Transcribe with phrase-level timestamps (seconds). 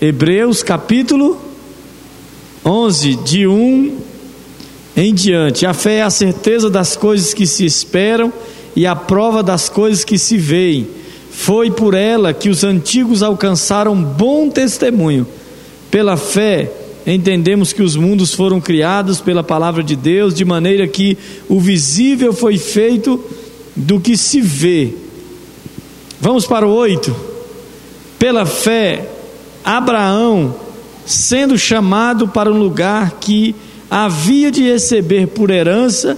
[0.00, 1.36] Hebreus capítulo
[2.64, 3.96] 11, de 1
[4.96, 5.66] em diante.
[5.66, 8.32] A fé é a certeza das coisas que se esperam
[8.76, 10.86] e a prova das coisas que se veem.
[11.32, 15.26] Foi por ela que os antigos alcançaram bom testemunho.
[15.90, 16.70] Pela fé,
[17.04, 21.18] entendemos que os mundos foram criados pela palavra de Deus, de maneira que
[21.48, 23.20] o visível foi feito
[23.74, 24.92] do que se vê.
[26.20, 27.14] Vamos para o 8.
[28.16, 29.17] Pela fé,
[29.68, 30.54] Abraão,
[31.04, 33.54] sendo chamado para um lugar que
[33.90, 36.16] havia de receber por herança,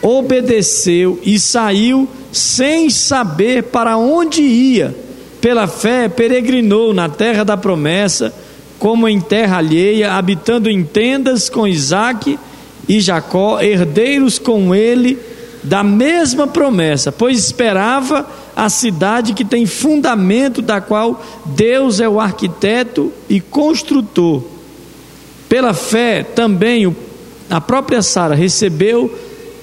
[0.00, 4.94] obedeceu e saiu sem saber para onde ia.
[5.40, 8.32] Pela fé, peregrinou na terra da promessa
[8.78, 12.38] como em terra alheia, habitando em tendas com Isaque
[12.88, 15.18] e Jacó, herdeiros com ele
[15.64, 22.20] da mesma promessa, pois esperava a cidade que tem fundamento, da qual Deus é o
[22.20, 24.42] arquiteto e construtor.
[25.48, 26.94] Pela fé, também
[27.48, 29.12] a própria Sara recebeu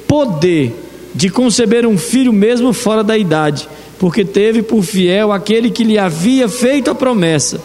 [0.07, 0.75] poder
[1.13, 5.97] de conceber um filho mesmo fora da idade, porque teve por fiel aquele que lhe
[5.97, 7.61] havia feito a promessa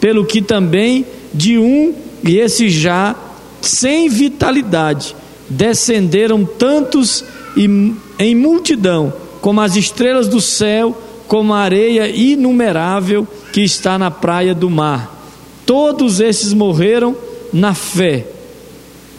[0.00, 3.14] pelo que também de um, e esse já
[3.60, 5.14] sem vitalidade,
[5.48, 7.22] descenderam tantos
[7.56, 14.54] em multidão, como as estrelas do céu, como a areia inumerável que está na praia
[14.54, 15.18] do mar.
[15.64, 17.16] Todos esses morreram
[17.52, 18.26] na fé.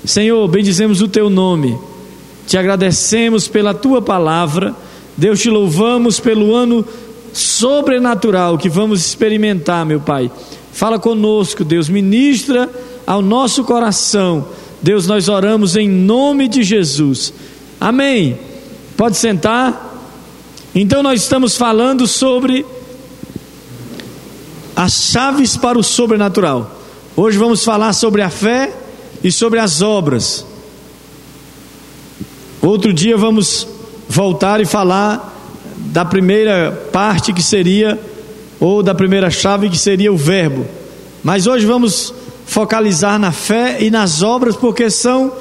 [0.03, 1.77] Senhor, bendizemos o teu nome,
[2.47, 4.75] te agradecemos pela tua palavra,
[5.15, 6.85] Deus te louvamos pelo ano
[7.31, 10.29] sobrenatural que vamos experimentar, meu Pai.
[10.73, 12.69] Fala conosco, Deus, ministra
[13.05, 14.47] ao nosso coração.
[14.81, 17.33] Deus, nós oramos em nome de Jesus.
[17.81, 18.37] Amém.
[18.95, 19.89] Pode sentar.
[20.75, 22.63] Então, nós estamos falando sobre
[24.75, 26.79] as chaves para o sobrenatural.
[27.15, 28.71] Hoje vamos falar sobre a fé
[29.23, 30.45] e sobre as obras.
[32.61, 33.67] Outro dia vamos
[34.07, 35.35] voltar e falar
[35.75, 37.99] da primeira parte que seria
[38.59, 40.67] ou da primeira chave que seria o verbo.
[41.23, 42.13] Mas hoje vamos
[42.45, 45.31] focalizar na fé e nas obras, porque são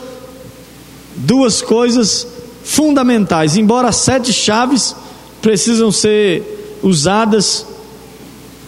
[1.21, 2.27] duas coisas
[2.65, 3.57] fundamentais.
[3.57, 4.95] Embora sete chaves
[5.41, 7.67] precisam ser usadas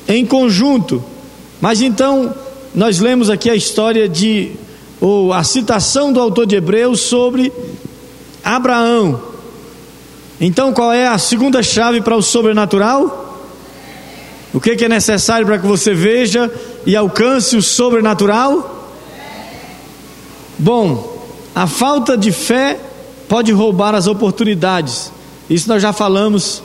[0.08, 1.02] em conjunto.
[1.60, 2.34] Mas então,
[2.74, 4.52] nós lemos aqui a história de,
[5.00, 7.52] ou a citação do autor de Hebreus sobre
[8.42, 9.20] Abraão.
[10.40, 13.40] Então, qual é a segunda chave para o sobrenatural?
[14.52, 16.52] O que, que é necessário para que você veja
[16.84, 18.90] e alcance o sobrenatural?
[20.58, 21.11] Bom,
[21.54, 22.78] a falta de fé
[23.28, 25.12] pode roubar as oportunidades.
[25.48, 26.62] Isso nós já falamos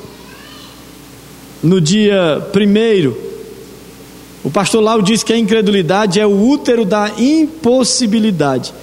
[1.62, 3.18] no dia primeiro.
[4.44, 8.74] O pastor Lau disse que a incredulidade é o útero da impossibilidade.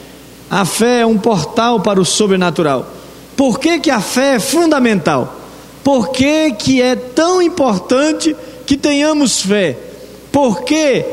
[0.51, 2.91] A fé é um portal para o sobrenatural.
[3.37, 5.41] Por que, que a fé é fundamental?
[5.83, 8.37] Por que, que é tão importante?
[8.67, 9.77] que tenhamos fé,
[10.33, 11.05] porque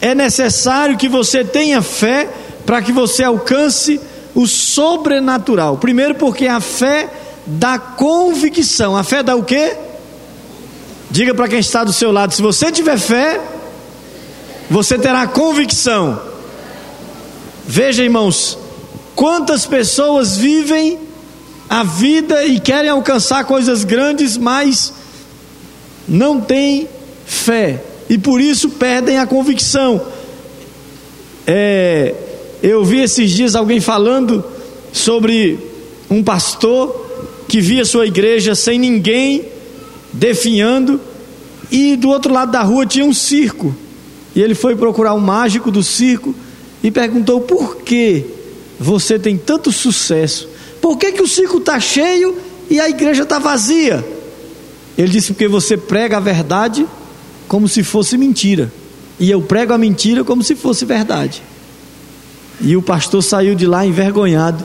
[0.00, 2.28] é necessário que você tenha fé
[2.66, 4.00] para que você alcance
[4.34, 5.76] o sobrenatural.
[5.78, 7.08] Primeiro, porque a fé
[7.46, 8.96] dá convicção.
[8.96, 9.76] A fé dá o quê?
[11.10, 13.40] Diga para quem está do seu lado: se você tiver fé,
[14.70, 16.20] você terá convicção.
[17.66, 18.58] Veja, irmãos,
[19.14, 20.98] quantas pessoas vivem
[21.68, 24.92] a vida e querem alcançar coisas grandes, mas
[26.08, 26.88] não têm
[27.24, 30.00] fé e por isso perdem a convicção.
[31.46, 32.12] É,
[32.62, 34.44] eu vi esses dias alguém falando
[34.92, 35.58] sobre
[36.10, 37.08] um pastor
[37.48, 39.44] que via sua igreja sem ninguém
[40.12, 41.00] definhando
[41.70, 43.74] e do outro lado da rua tinha um circo.
[44.34, 46.34] E ele foi procurar um mágico do circo
[46.82, 48.24] e perguntou por que
[48.78, 50.48] você tem tanto sucesso?
[50.80, 52.36] Por que, que o circo está cheio
[52.68, 54.04] e a igreja está vazia?
[54.96, 56.86] Ele disse: porque você prega a verdade
[57.46, 58.72] como se fosse mentira,
[59.18, 61.42] e eu prego a mentira como se fosse verdade.
[62.60, 64.64] E o pastor saiu de lá envergonhado,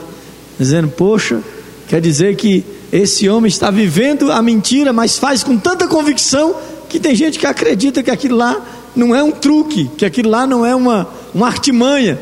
[0.58, 1.40] dizendo: Poxa,
[1.88, 6.54] quer dizer que esse homem está vivendo a mentira, mas faz com tanta convicção
[6.88, 8.60] que tem gente que acredita que aquilo lá
[8.94, 12.18] não é um truque, que aquilo lá não é uma, uma artimanha.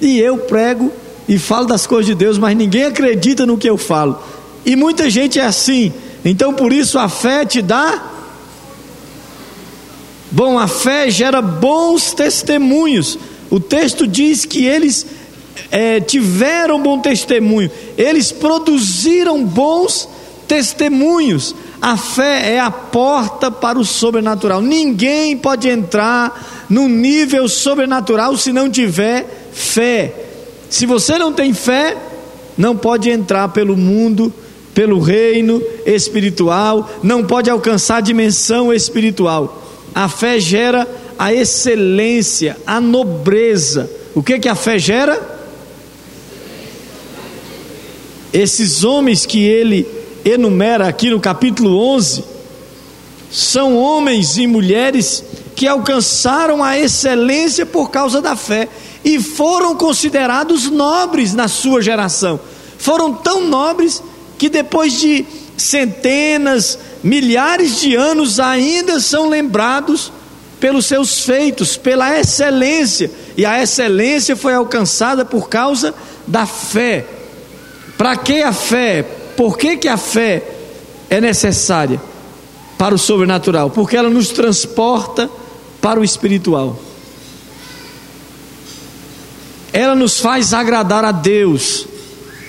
[0.00, 0.92] E eu prego
[1.28, 4.18] e falo das coisas de Deus, mas ninguém acredita no que eu falo.
[4.64, 5.92] E muita gente é assim.
[6.24, 8.02] Então por isso a fé te dá.
[10.30, 13.18] Bom, a fé gera bons testemunhos.
[13.50, 15.06] O texto diz que eles
[15.70, 20.08] é, tiveram bom testemunho, eles produziram bons
[20.46, 21.54] testemunhos.
[21.80, 24.60] a fé é a porta para o sobrenatural.
[24.60, 30.12] Ninguém pode entrar no nível sobrenatural se não tiver fé.
[30.68, 31.96] Se você não tem fé,
[32.56, 34.32] não pode entrar pelo mundo,
[34.74, 39.62] pelo reino espiritual, não pode alcançar a dimensão espiritual.
[39.94, 40.86] A fé gera
[41.18, 43.90] a excelência, a nobreza.
[44.14, 45.36] O que que a fé gera?
[48.32, 49.86] Esses homens que ele
[50.24, 52.24] enumera aqui no capítulo 11
[53.30, 55.24] são homens e mulheres
[55.56, 58.68] que alcançaram a excelência por causa da fé
[59.04, 62.38] e foram considerados nobres na sua geração.
[62.78, 64.02] Foram tão nobres
[64.38, 65.26] que depois de
[65.56, 70.12] centenas, milhares de anos ainda são lembrados
[70.60, 75.94] pelos seus feitos, pela excelência, e a excelência foi alcançada por causa
[76.26, 77.06] da fé.
[77.96, 79.02] Para que a fé?
[79.36, 80.42] Por que, que a fé
[81.08, 82.00] é necessária
[82.76, 83.70] para o sobrenatural?
[83.70, 85.30] Porque ela nos transporta
[85.80, 86.78] para o espiritual.
[89.72, 91.86] Ela nos faz agradar a Deus.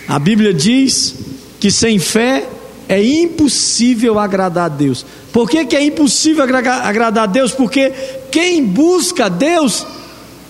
[0.07, 1.15] A Bíblia diz
[1.59, 2.47] que sem fé
[2.89, 5.06] é impossível agradar a Deus.
[5.31, 7.51] Por que, que é impossível agradar a Deus?
[7.51, 7.94] Porque
[8.31, 9.86] quem busca Deus,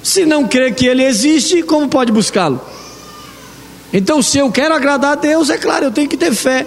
[0.02, 2.62] se não crê que Ele existe, como pode buscá-lo?
[3.92, 6.66] Então, se eu quero agradar a Deus, é claro, eu tenho que ter fé.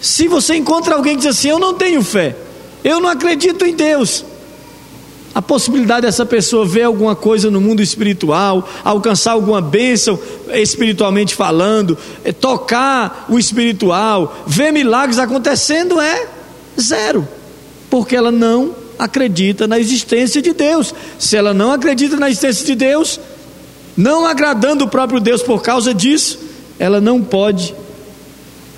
[0.00, 2.34] Se você encontra alguém que diz assim: Eu não tenho fé,
[2.82, 4.24] eu não acredito em Deus,
[5.34, 10.18] a possibilidade dessa pessoa ver alguma coisa no mundo espiritual, alcançar alguma bênção
[10.52, 16.28] espiritualmente falando, é, tocar o espiritual, ver milagres acontecendo é
[16.80, 17.26] zero,
[17.90, 20.94] porque ela não acredita na existência de Deus.
[21.18, 23.18] Se ela não acredita na existência de Deus,
[23.96, 26.38] não agradando o próprio Deus por causa disso,
[26.78, 27.74] ela não pode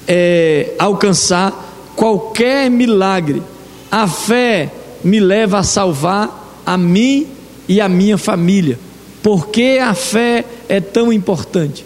[0.08, 3.42] é, alcançar qualquer milagre.
[3.90, 4.72] A fé
[5.04, 7.28] me leva a salvar a mim
[7.68, 8.78] e a minha família.
[9.22, 11.84] Por que a fé é tão importante?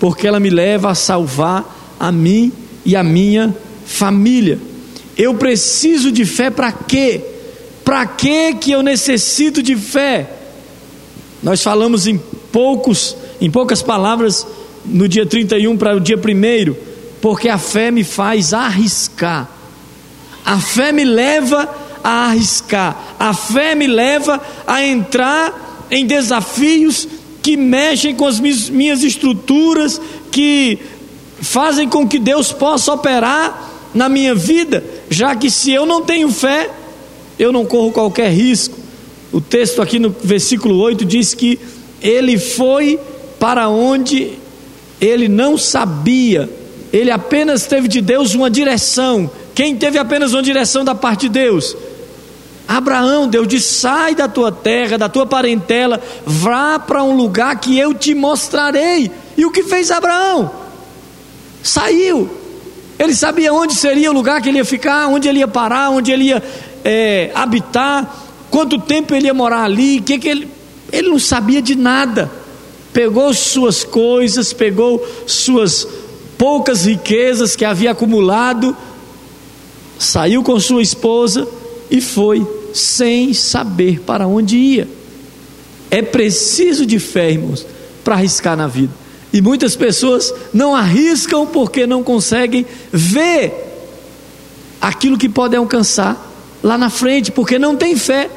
[0.00, 2.52] Porque ela me leva a salvar a mim
[2.84, 3.54] e a minha
[3.86, 4.58] família.
[5.16, 7.20] Eu preciso de fé para quê?
[7.84, 10.28] Para que que eu necessito de fé?
[11.42, 12.18] Nós falamos em
[12.52, 14.46] poucos, em poucas palavras
[14.84, 16.74] no dia 31 para o dia 1,
[17.20, 19.48] porque a fé me faz arriscar.
[20.44, 21.68] A fé me leva
[22.02, 23.14] a arriscar.
[23.18, 27.08] A fé me leva a entrar em desafios
[27.42, 30.00] que mexem com as minhas estruturas,
[30.30, 30.78] que
[31.40, 36.30] fazem com que Deus possa operar na minha vida, já que se eu não tenho
[36.30, 36.70] fé,
[37.38, 38.78] eu não corro qualquer risco.
[39.32, 41.58] O texto aqui no versículo 8 diz que
[42.02, 42.98] ele foi
[43.38, 44.32] para onde
[45.00, 46.48] ele não sabia,
[46.92, 49.30] ele apenas teve de Deus uma direção.
[49.54, 51.76] Quem teve apenas uma direção da parte de Deus?
[52.70, 57.76] Abraão, Deus disse: sai da tua terra, da tua parentela, vá para um lugar que
[57.76, 59.10] eu te mostrarei.
[59.36, 60.48] E o que fez Abraão?
[61.64, 62.30] Saiu.
[62.96, 66.12] Ele sabia onde seria o lugar que ele ia ficar, onde ele ia parar, onde
[66.12, 66.40] ele ia
[66.84, 68.08] é, habitar,
[68.48, 70.48] quanto tempo ele ia morar ali, que que ele,
[70.92, 72.30] ele não sabia de nada.
[72.92, 75.88] Pegou suas coisas, pegou suas
[76.38, 78.76] poucas riquezas que havia acumulado,
[79.98, 81.48] saiu com sua esposa
[81.90, 84.88] e foi sem saber para onde ia.
[85.90, 87.66] É preciso de fé, irmãos,
[88.04, 88.92] para arriscar na vida.
[89.32, 93.52] E muitas pessoas não arriscam porque não conseguem ver
[94.80, 96.28] aquilo que podem alcançar
[96.62, 98.30] lá na frente, porque não tem fé.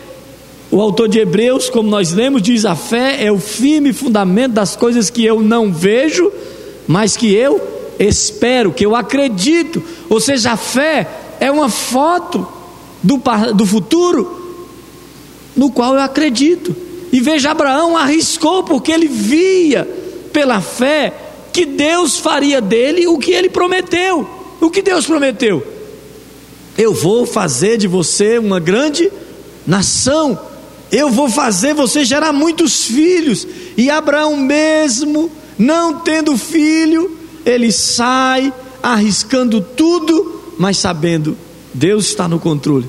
[0.69, 4.75] O autor de Hebreus, como nós lemos, diz: a fé é o firme fundamento das
[4.75, 6.31] coisas que eu não vejo,
[6.88, 7.62] mas que eu
[8.00, 9.81] espero, que eu acredito.
[10.10, 11.08] Ou seja, a fé
[11.39, 12.48] é uma foto
[13.03, 13.22] do,
[13.53, 14.41] do futuro
[15.55, 16.75] no qual eu acredito.
[17.12, 19.88] E veja, Abraão arriscou porque ele via
[20.31, 21.13] pela fé
[21.51, 24.27] que Deus faria dele o que ele prometeu.
[24.60, 25.65] O que Deus prometeu?
[26.75, 29.12] Eu vou fazer de você uma grande
[29.67, 30.39] nação.
[30.91, 33.48] Eu vou fazer você gerar muitos filhos.
[33.77, 35.29] E Abraão, mesmo
[35.60, 41.38] não tendo filho, ele sai arriscando tudo, mas sabendo
[41.74, 42.88] Deus está no controle.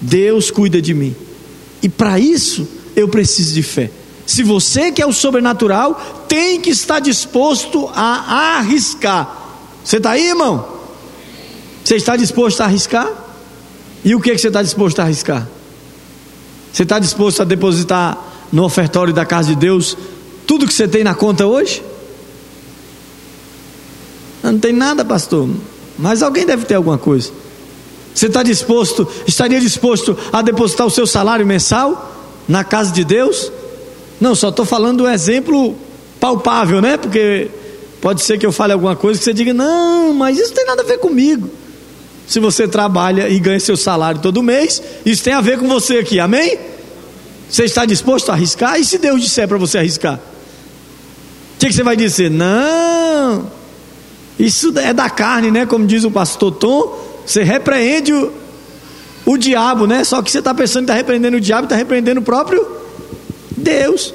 [0.00, 1.14] Deus cuida de mim.
[1.82, 3.90] E para isso eu preciso de fé.
[4.26, 9.38] Se você quer o sobrenatural, tem que estar disposto a arriscar.
[9.84, 10.66] Você está aí, irmão?
[11.84, 13.08] Você está disposto a arriscar?
[14.04, 15.48] E o que, é que você está disposto a arriscar?
[16.72, 18.16] Você está disposto a depositar
[18.52, 19.96] no ofertório da casa de Deus
[20.46, 21.82] tudo que você tem na conta hoje?
[24.42, 25.48] Não tem nada, pastor.
[25.98, 27.32] Mas alguém deve ter alguma coisa.
[28.14, 32.14] Você está disposto, estaria disposto a depositar o seu salário mensal
[32.48, 33.50] na casa de Deus?
[34.20, 35.76] Não, só estou falando um exemplo
[36.18, 36.96] palpável, né?
[36.96, 37.48] Porque
[38.00, 40.82] pode ser que eu fale alguma coisa que você diga, não, mas isso tem nada
[40.82, 41.48] a ver comigo.
[42.26, 45.98] Se você trabalha e ganha seu salário todo mês, isso tem a ver com você
[45.98, 46.58] aqui, amém?
[47.48, 48.78] Você está disposto a arriscar?
[48.78, 50.14] E se Deus disser para você arriscar?
[50.14, 52.30] O que, que você vai dizer?
[52.30, 53.50] Não,
[54.38, 55.66] isso é da carne, né?
[55.66, 58.32] Como diz o pastor Tom, você repreende o,
[59.24, 60.02] o diabo, né?
[60.02, 62.66] Só que você está pensando que está repreendendo o diabo, está repreendendo o próprio
[63.56, 64.12] Deus.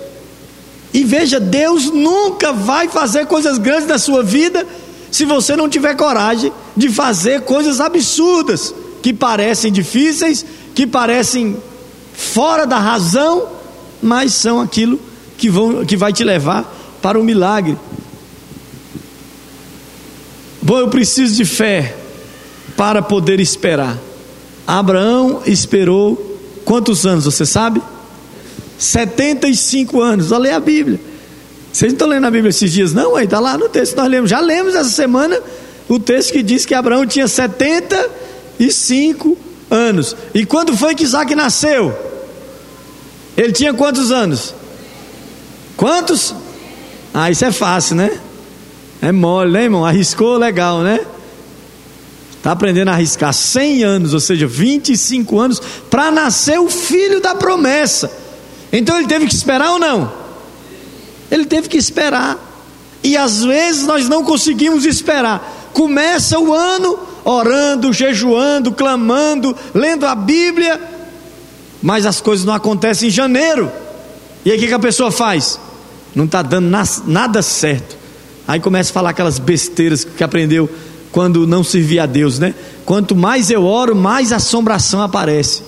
[0.93, 4.67] E veja, Deus nunca vai fazer coisas grandes na sua vida
[5.09, 11.55] se você não tiver coragem de fazer coisas absurdas, que parecem difíceis, que parecem
[12.13, 13.47] fora da razão,
[14.01, 14.99] mas são aquilo
[15.37, 16.69] que, vão, que vai te levar
[17.01, 17.77] para o milagre.
[20.61, 21.95] Bom, eu preciso de fé
[22.75, 23.97] para poder esperar.
[24.67, 27.81] Abraão esperou quantos anos, você sabe?
[28.77, 30.31] 75 anos.
[30.31, 30.99] Olha a Bíblia.
[31.71, 33.19] Vocês não estão lendo a Bíblia esses dias, não?
[33.19, 34.29] Está lá no texto nós lemos.
[34.29, 35.39] Já lemos essa semana
[35.87, 39.37] o texto que diz que Abraão tinha 75
[39.69, 40.15] anos.
[40.33, 41.95] E quando foi que Isaac nasceu?
[43.37, 44.55] Ele tinha quantos anos?
[45.75, 46.33] Quantos?
[47.13, 48.19] Ah, isso é fácil, né?
[49.01, 49.85] É mole, né, irmão?
[49.85, 51.01] Arriscou legal, né?
[52.45, 55.59] Está aprendendo a arriscar 100 anos, ou seja, 25 anos,
[55.89, 58.15] para nascer o filho da promessa.
[58.71, 60.13] Então ele teve que esperar ou não?
[61.31, 62.37] Ele teve que esperar.
[63.03, 65.71] E às vezes nós não conseguimos esperar.
[65.73, 70.79] Começa o ano orando, jejuando, clamando, lendo a Bíblia,
[71.81, 73.71] mas as coisas não acontecem em janeiro.
[74.45, 75.59] E aí o que, a pessoa faz?
[76.13, 76.69] Não está dando
[77.07, 77.97] nada certo.
[78.47, 80.69] Aí começa a falar aquelas besteiras que aprendeu
[81.15, 82.53] quando não servia a Deus, né?
[82.83, 85.63] Quanto mais eu oro, mais assombração aparece.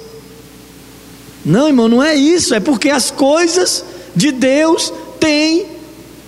[1.46, 5.68] Não, irmão, não é isso, é porque as coisas de Deus tem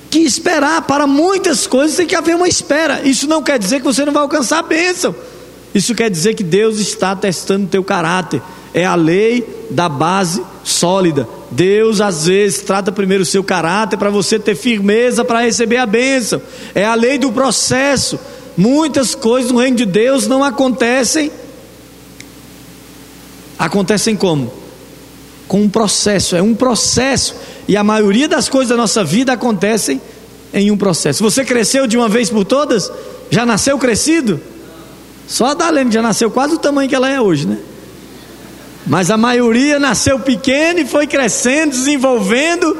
[0.10, 0.84] que esperar.
[0.84, 3.02] Para muitas coisas tem que haver uma espera.
[3.04, 5.14] Isso não quer dizer que você não vai alcançar a bênção.
[5.76, 8.42] Isso quer dizer que Deus está testando o teu caráter.
[8.74, 11.28] É a lei da base sólida.
[11.52, 15.86] Deus às vezes trata primeiro o seu caráter para você ter firmeza para receber a
[15.86, 16.42] bênção.
[16.74, 18.18] É a lei do processo.
[18.60, 21.32] Muitas coisas no reino de Deus não acontecem.
[23.58, 24.52] Acontecem como?
[25.48, 27.38] Com um processo, é um processo.
[27.70, 30.02] E a maioria das coisas da nossa vida acontecem
[30.54, 31.24] em um processo.
[31.24, 32.92] Você cresceu de uma vez por todas?
[33.32, 34.42] Já nasceu crescido?
[35.26, 37.60] Só a Dalene já nasceu quase o tamanho que ela é hoje, né?
[38.86, 42.76] Mas a maioria nasceu pequena e foi crescendo, desenvolvendo,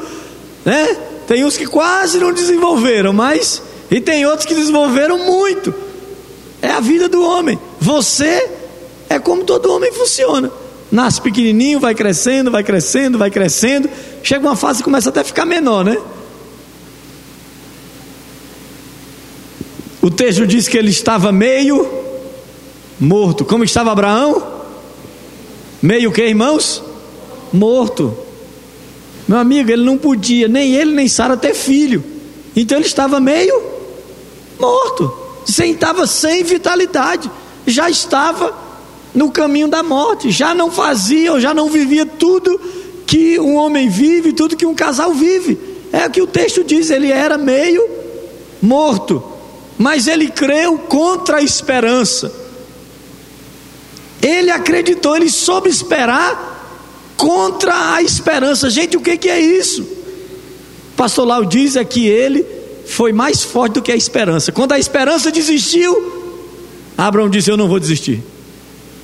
[0.62, 0.94] né?
[1.26, 5.74] Tem uns que quase não desenvolveram, mas e tem outros que desenvolveram muito.
[6.62, 7.58] É a vida do homem.
[7.80, 8.48] Você
[9.08, 10.50] é como todo homem funciona.
[10.92, 13.88] Nasce pequenininho, vai crescendo, vai crescendo, vai crescendo.
[14.22, 15.98] Chega uma fase que começa até a ficar menor, né?
[20.02, 21.88] O texto diz que ele estava meio
[22.98, 23.44] morto.
[23.44, 24.60] Como estava Abraão?
[25.82, 26.82] Meio que, irmãos?
[27.52, 28.16] Morto.
[29.26, 32.02] Meu amigo, ele não podia, nem ele nem Sara ter filho.
[32.56, 33.69] Então ele estava meio
[34.60, 35.12] morto.
[35.44, 37.30] Sem, estava sem vitalidade.
[37.66, 38.54] Já estava
[39.14, 40.30] no caminho da morte.
[40.30, 42.60] Já não fazia, já não vivia tudo
[43.06, 45.58] que um homem vive, tudo que um casal vive.
[45.92, 47.88] É o que o texto diz, ele era meio
[48.62, 49.22] morto.
[49.76, 52.32] Mas ele creu contra a esperança.
[54.22, 56.50] Ele acreditou, ele soube esperar
[57.16, 58.68] contra a esperança.
[58.68, 59.86] Gente, o que, que é isso?
[60.96, 62.59] Pastor Lau diz é que ele
[62.92, 64.52] foi mais forte do que a esperança.
[64.52, 66.20] Quando a esperança desistiu,
[66.96, 68.22] Abraão disse: Eu não vou desistir.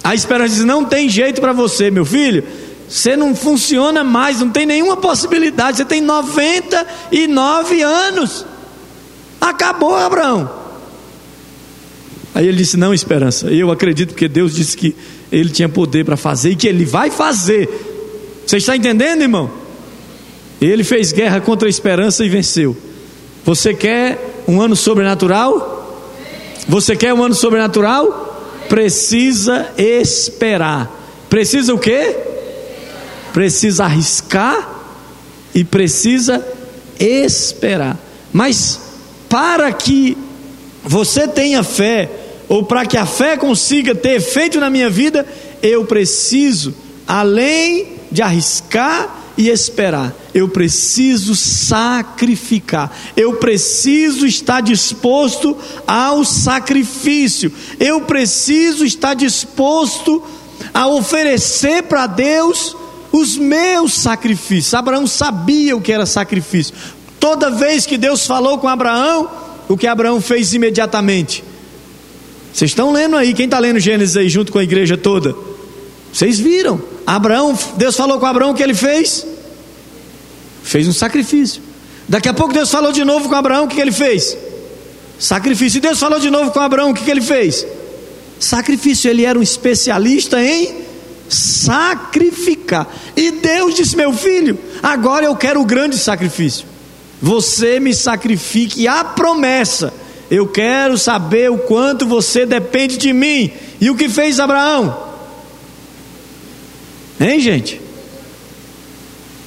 [0.02, 2.44] A esperança diz: Não tem jeito para você, meu filho.
[2.88, 5.78] Você não funciona mais, não tem nenhuma possibilidade.
[5.78, 8.46] Você tem 99 anos.
[9.40, 10.50] Acabou, Abraão.
[12.34, 13.46] Aí ele disse: Não, esperança.
[13.48, 14.94] Eu acredito porque Deus disse que
[15.32, 17.68] ele tinha poder para fazer e que ele vai fazer.
[18.46, 19.50] Você está entendendo, irmão?
[20.60, 22.76] Ele fez guerra contra a esperança e venceu.
[23.46, 26.02] Você quer um ano sobrenatural?
[26.68, 28.42] Você quer um ano sobrenatural?
[28.68, 30.90] Precisa esperar.
[31.30, 32.16] Precisa o quê?
[33.32, 34.68] Precisa arriscar
[35.54, 36.44] e precisa
[36.98, 37.96] esperar.
[38.32, 38.80] Mas
[39.28, 40.18] para que
[40.82, 42.10] você tenha fé,
[42.48, 45.24] ou para que a fé consiga ter efeito na minha vida,
[45.62, 46.74] eu preciso,
[47.06, 50.14] além de arriscar e esperar.
[50.34, 52.90] Eu preciso sacrificar.
[53.16, 57.52] Eu preciso estar disposto ao sacrifício.
[57.78, 60.22] Eu preciso estar disposto
[60.72, 62.76] a oferecer para Deus
[63.12, 64.74] os meus sacrifícios.
[64.74, 66.74] Abraão sabia o que era sacrifício.
[67.20, 69.28] Toda vez que Deus falou com Abraão,
[69.68, 71.42] o que Abraão fez imediatamente?
[72.52, 75.34] Vocês estão lendo aí, quem está lendo Gênesis aí junto com a igreja toda?
[76.12, 76.95] Vocês viram?
[77.06, 79.24] Abraão, Deus falou com Abraão o que ele fez?
[80.62, 81.62] Fez um sacrifício.
[82.08, 84.36] Daqui a pouco Deus falou de novo com Abraão, o que ele fez?
[85.18, 85.78] Sacrifício.
[85.78, 87.66] E Deus falou de novo com Abraão, o que ele fez?
[88.38, 89.08] Sacrifício.
[89.08, 90.84] Ele era um especialista em
[91.28, 92.88] sacrificar.
[93.16, 96.66] E Deus disse: Meu filho, agora eu quero o grande sacrifício.
[97.20, 99.92] Você me sacrifique a promessa.
[100.30, 103.50] Eu quero saber o quanto você depende de mim.
[103.80, 105.05] E o que fez Abraão?
[107.20, 107.80] Hein, gente?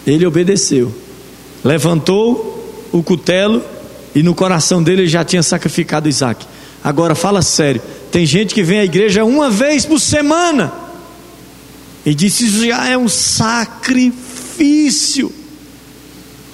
[0.06, 0.94] Ele obedeceu.
[1.64, 3.64] Levantou o cutelo
[4.16, 6.46] e no coração dele ele já tinha sacrificado Isaac.
[6.84, 7.82] Agora fala sério.
[8.12, 10.74] Tem gente que vem à igreja uma vez por semana
[12.06, 14.12] e diz: Isso já é um sacrifício.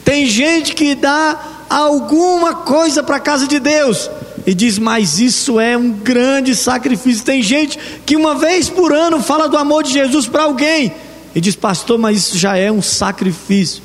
[0.03, 4.09] Tem gente que dá alguma coisa para a casa de Deus
[4.45, 7.23] e diz: Mas isso é um grande sacrifício.
[7.23, 10.91] Tem gente que uma vez por ano fala do amor de Jesus para alguém
[11.35, 13.83] e diz: Pastor, mas isso já é um sacrifício.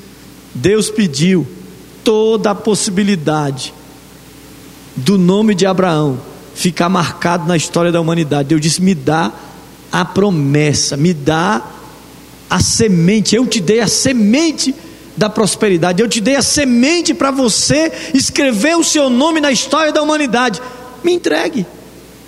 [0.55, 1.47] Deus pediu
[2.05, 3.75] toda a possibilidade
[4.97, 6.19] do nome de Abraão
[6.55, 8.51] ficar marcado na história da humanidade.
[8.51, 9.33] Deus disse: Me dá
[9.91, 11.63] a promessa, me dá
[12.49, 13.35] a semente.
[13.35, 14.73] Eu te dei a semente
[15.17, 19.93] da prosperidade, eu te dei a semente para você escrever o seu nome na história
[19.93, 20.63] da humanidade.
[21.03, 21.67] Me entregue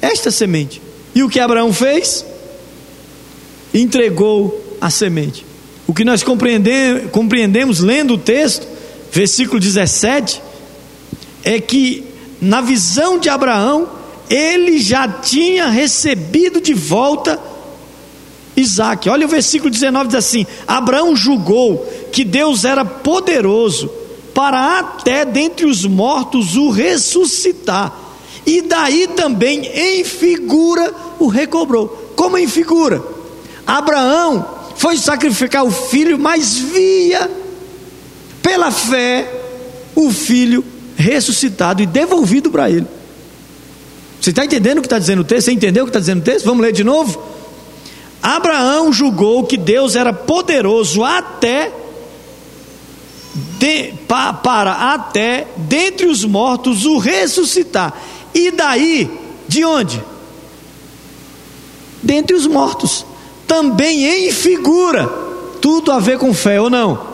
[0.01, 0.83] esta semente.
[1.15, 2.25] E o que Abraão fez?
[3.73, 5.47] Entregou a semente.
[5.87, 8.67] O que nós compreendemos, compreendemos lendo o texto,
[9.13, 10.43] versículo 17,
[11.45, 12.05] é que
[12.41, 13.89] na visão de Abraão,
[14.29, 17.39] ele já tinha recebido de volta
[18.57, 19.09] Isaac.
[19.09, 23.89] Olha o versículo 19: diz assim: Abraão julgou que Deus era poderoso
[24.35, 27.95] para até dentre os mortos o ressuscitar,
[28.45, 32.13] e daí também em figura o recobrou.
[32.17, 33.01] Como em figura?
[33.65, 37.31] Abraão foi sacrificar o filho, mas via
[38.43, 39.31] pela fé
[39.95, 40.65] o filho
[40.97, 42.87] ressuscitado e devolvido para ele.
[44.21, 45.47] Você está entendendo o que está dizendo o texto?
[45.47, 46.45] Você entendeu o que está dizendo o texto?
[46.47, 47.21] Vamos ler de novo?
[48.23, 51.73] Abraão julgou que Deus era poderoso até
[53.59, 57.93] de, pa, para até dentre os mortos o ressuscitar.
[58.33, 59.11] E daí,
[59.49, 60.03] de onde?
[62.01, 63.05] Dentre os mortos.
[63.47, 65.07] Também em figura.
[65.61, 67.13] Tudo a ver com fé ou não?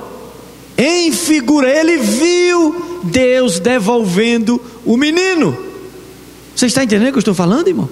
[0.76, 5.56] Em figura, ele viu Deus devolvendo o menino.
[6.54, 7.88] Você está entendendo o que eu estou falando, irmão?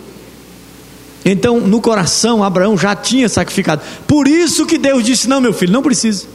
[1.25, 3.83] Então, no coração, Abraão já tinha sacrificado.
[4.07, 6.27] Por isso que Deus disse: Não, meu filho, não precisa.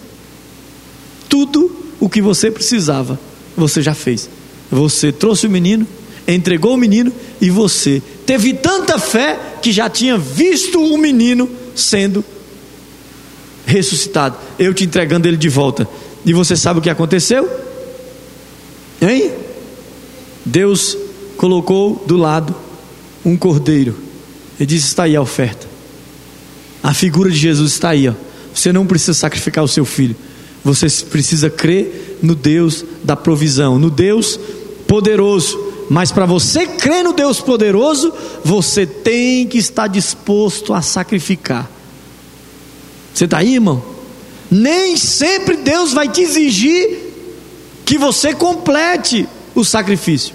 [1.29, 3.17] Tudo o que você precisava,
[3.55, 4.29] você já fez.
[4.69, 5.87] Você trouxe o menino,
[6.27, 12.23] entregou o menino e você teve tanta fé que já tinha visto o menino sendo
[13.65, 14.38] ressuscitado.
[14.57, 15.88] Eu te entregando ele de volta.
[16.25, 17.49] E você sabe o que aconteceu?
[19.01, 19.31] Hein?
[20.45, 20.97] Deus
[21.38, 22.55] colocou do lado
[23.25, 24.12] um cordeiro
[24.62, 25.65] ele diz: está aí a oferta.
[26.84, 28.07] A figura de Jesus está aí.
[28.07, 28.13] Ó.
[28.53, 30.15] Você não precisa sacrificar o seu filho.
[30.63, 34.39] Você precisa crer no Deus da provisão, no Deus
[34.86, 35.70] poderoso.
[35.91, 38.13] Mas para você crer no Deus poderoso,
[38.45, 41.69] você tem que estar disposto a sacrificar.
[43.13, 43.84] Você está aí, irmão?
[44.49, 46.97] Nem sempre Deus vai te exigir
[47.84, 50.34] que você complete o sacrifício.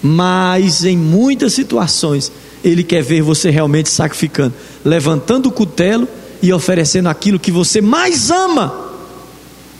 [0.00, 2.30] Mas em muitas situações,
[2.62, 6.06] ele quer ver você realmente sacrificando, levantando o cutelo
[6.40, 8.92] e oferecendo aquilo que você mais ama,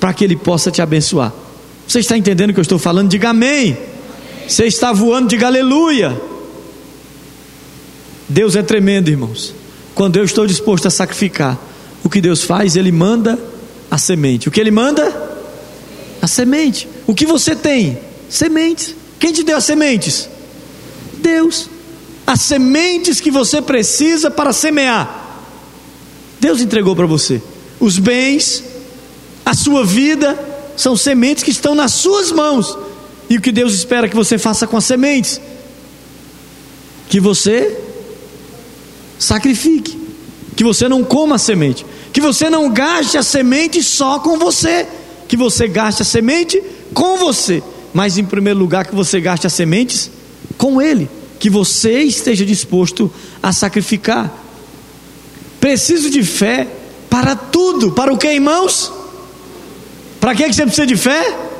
[0.00, 1.32] para que Ele possa te abençoar.
[1.86, 3.08] Você está entendendo o que eu estou falando?
[3.08, 3.91] Diga amém.
[4.46, 6.20] Você está voando, diga aleluia.
[8.28, 9.54] Deus é tremendo, irmãos.
[9.94, 11.58] Quando eu estou disposto a sacrificar,
[12.02, 12.76] o que Deus faz?
[12.76, 13.38] Ele manda
[13.90, 14.48] a semente.
[14.48, 15.30] O que Ele manda?
[16.20, 16.88] A semente.
[17.06, 17.98] O que você tem?
[18.28, 18.94] Sementes.
[19.18, 20.28] Quem te deu as sementes?
[21.18, 21.68] Deus
[22.26, 25.20] as sementes que você precisa para semear.
[26.40, 27.42] Deus entregou para você.
[27.78, 28.64] Os bens,
[29.44, 30.38] a sua vida,
[30.76, 32.76] são sementes que estão nas suas mãos.
[33.32, 35.40] E o que Deus espera que você faça com as sementes?
[37.08, 37.74] Que você
[39.18, 39.98] sacrifique,
[40.54, 44.86] que você não coma a semente, Que você não gaste a semente só com você,
[45.26, 47.62] que você gaste a semente com você,
[47.94, 50.10] mas em primeiro lugar que você gaste as sementes
[50.58, 53.10] com Ele, que você esteja disposto
[53.42, 54.30] a sacrificar.
[55.58, 56.68] Preciso de fé
[57.08, 58.92] para tudo, para o que, irmãos?
[60.20, 61.51] Para que você precisa de fé?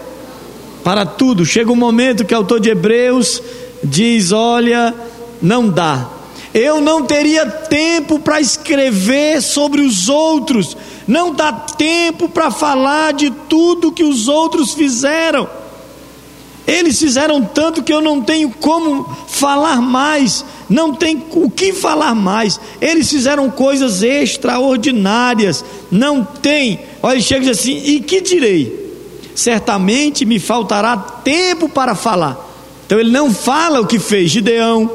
[0.83, 1.45] Para tudo.
[1.45, 3.42] Chega um momento que o autor de Hebreus
[3.83, 4.95] diz: Olha,
[5.40, 6.09] não dá.
[6.55, 10.77] Eu não teria tempo para escrever sobre os outros,
[11.09, 15.49] não dá tempo para falar de tudo que os outros fizeram.
[16.66, 22.14] Eles fizeram tanto que eu não tenho como falar mais, não tem o que falar
[22.14, 22.61] mais.
[22.81, 26.81] Eles fizeram coisas extraordinárias, não tem.
[27.03, 28.82] Olha, ele chega e diz assim: e que direi?
[29.35, 32.51] Certamente me faltará tempo para falar.
[32.87, 34.90] Então ele não fala o que fez Gideão,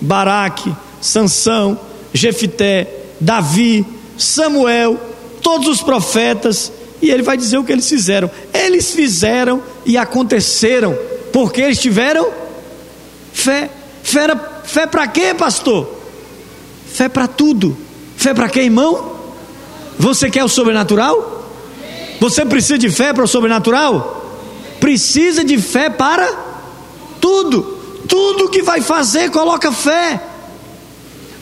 [0.00, 1.78] Baraque, Sansão,
[2.12, 2.88] Jefité,
[3.20, 3.84] Davi,
[4.16, 4.98] Samuel,
[5.42, 8.30] todos os profetas, e ele vai dizer o que eles fizeram.
[8.52, 10.96] Eles fizeram e aconteceram,
[11.32, 12.28] porque eles tiveram
[13.32, 13.70] fé.
[14.02, 14.28] Fé,
[14.64, 15.88] fé para quê, pastor?
[16.88, 17.76] Fé para tudo.
[18.16, 19.16] Fé para quê, irmão?
[19.98, 21.35] Você quer o sobrenatural?
[22.20, 24.24] Você precisa de fé para o sobrenatural?
[24.80, 26.26] Precisa de fé para
[27.20, 27.76] tudo.
[28.08, 30.20] Tudo que vai fazer, coloca fé.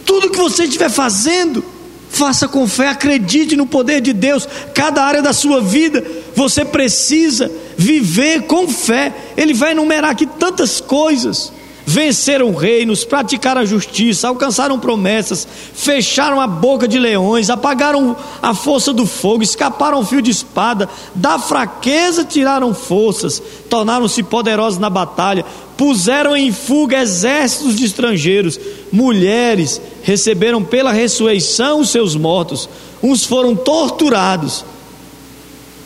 [0.05, 1.65] Tudo que você estiver fazendo,
[2.11, 4.49] faça com fé, acredite no poder de Deus.
[4.75, 9.13] Cada área da sua vida, você precisa viver com fé.
[9.37, 11.53] Ele vai enumerar aqui tantas coisas
[11.87, 18.93] venceram reinos, praticaram a justiça, alcançaram promessas, fecharam a boca de leões, apagaram a força
[18.93, 25.45] do fogo, escaparam o fio de espada, da fraqueza tiraram forças, tornaram-se poderosos na batalha,
[25.77, 28.59] puseram em fuga exércitos de estrangeiros,
[28.91, 32.69] mulheres receberam pela ressurreição os seus mortos,
[33.03, 34.65] uns foram torturados.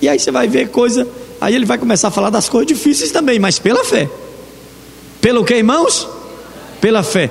[0.00, 1.08] E aí você vai ver coisa,
[1.40, 4.08] aí ele vai começar a falar das coisas difíceis também, mas pela fé.
[5.20, 6.08] Pelo que, irmãos?
[6.80, 7.30] Pela fé.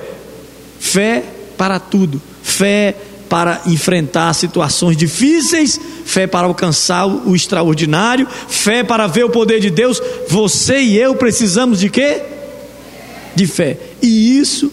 [0.78, 1.24] Fé
[1.56, 2.20] para tudo.
[2.42, 2.94] Fé
[3.28, 9.70] para enfrentar situações difíceis, fé para alcançar o extraordinário, fé para ver o poder de
[9.70, 10.00] Deus.
[10.28, 12.22] Você e eu precisamos de quê?
[13.34, 13.78] De fé.
[14.00, 14.72] E isso,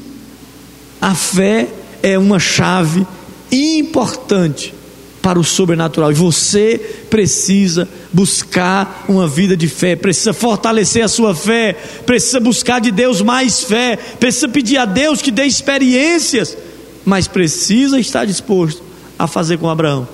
[1.01, 1.67] a fé
[2.01, 3.05] é uma chave
[3.51, 4.73] importante
[5.21, 6.11] para o sobrenatural.
[6.11, 11.71] E você precisa buscar uma vida de fé, precisa fortalecer a sua fé,
[12.05, 16.57] precisa buscar de Deus mais fé, precisa pedir a Deus que dê experiências,
[17.05, 18.83] mas precisa estar disposto
[19.17, 20.05] a fazer com Abraão.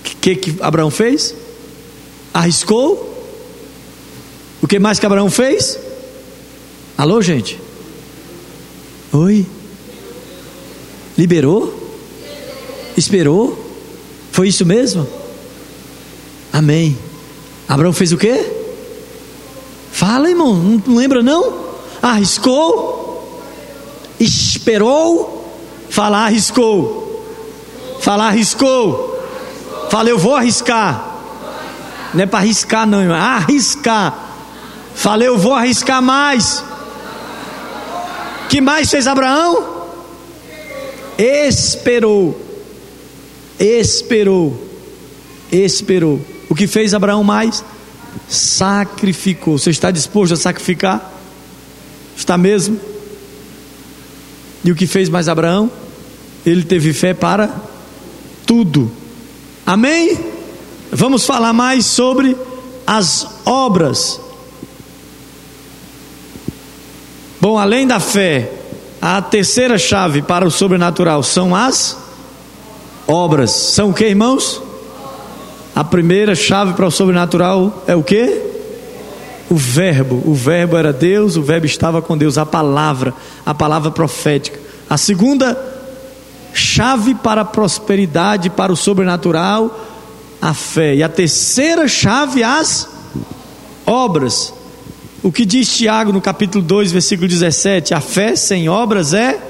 [0.00, 1.36] O que, que Abraão fez?
[2.34, 3.06] Arriscou?
[4.60, 5.78] O que mais que Abraão fez?
[6.98, 7.60] Alô, gente?
[9.12, 9.46] Oi?
[11.16, 11.72] Liberou?
[12.96, 13.72] Esperou?
[14.32, 15.19] Foi isso mesmo?
[16.52, 16.98] Amém.
[17.68, 18.44] Abraão fez o quê?
[19.92, 21.70] Fala, irmão, não lembra não?
[22.02, 23.42] Arriscou,
[24.18, 25.52] esperou,
[25.90, 27.26] falar arriscou,
[28.00, 29.20] falar arriscou,
[29.90, 31.18] fala eu vou arriscar,
[32.14, 34.16] não é para arriscar não, irmão, é arriscar,
[34.94, 36.64] falei eu vou arriscar mais.
[38.48, 39.84] Que mais fez Abraão?
[41.18, 42.50] Esperou
[43.60, 44.58] esperou,
[45.52, 46.20] esperou.
[46.50, 47.64] O que fez Abraão mais?
[48.28, 49.56] Sacrificou.
[49.56, 51.12] Você está disposto a sacrificar?
[52.16, 52.78] Está mesmo?
[54.64, 55.70] E o que fez mais Abraão?
[56.44, 57.48] Ele teve fé para
[58.44, 58.90] tudo.
[59.64, 60.18] Amém?
[60.90, 62.36] Vamos falar mais sobre
[62.84, 64.20] as obras.
[67.40, 68.52] Bom, além da fé,
[69.00, 71.96] a terceira chave para o sobrenatural são as
[73.06, 73.52] obras.
[73.52, 74.69] São o que, irmãos?
[75.80, 78.38] A primeira chave para o sobrenatural é o que?
[79.48, 80.22] O verbo.
[80.26, 83.14] O verbo era Deus, o verbo estava com Deus, a palavra,
[83.46, 84.60] a palavra profética.
[84.90, 85.58] A segunda
[86.52, 89.74] chave para a prosperidade, para o sobrenatural,
[90.38, 90.96] a fé.
[90.96, 92.86] E a terceira chave, as
[93.86, 94.52] obras.
[95.22, 97.94] O que diz Tiago no capítulo 2, versículo 17?
[97.94, 99.40] A fé sem obras é.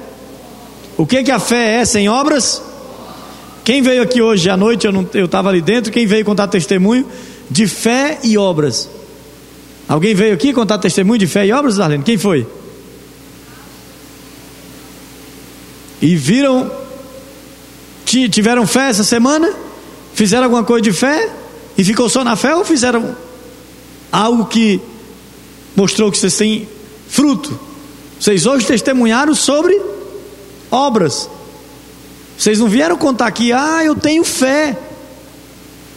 [0.96, 2.69] O que, que a fé é sem obras?
[3.70, 7.06] Quem veio aqui hoje à noite, eu estava ali dentro, quem veio contar testemunho
[7.48, 8.90] de fé e obras?
[9.88, 12.02] Alguém veio aqui contar testemunho de fé e obras, Darlene?
[12.02, 12.44] Quem foi?
[16.02, 16.68] E viram,
[18.04, 19.54] tiveram fé essa semana?
[20.14, 21.30] Fizeram alguma coisa de fé?
[21.78, 23.14] E ficou só na fé ou fizeram
[24.10, 24.80] algo que
[25.76, 26.68] mostrou que vocês têm
[27.08, 27.56] fruto?
[28.18, 29.80] Vocês hoje testemunharam sobre
[30.72, 31.30] obras.
[32.40, 34.74] Vocês não vieram contar aqui, ah, eu tenho fé.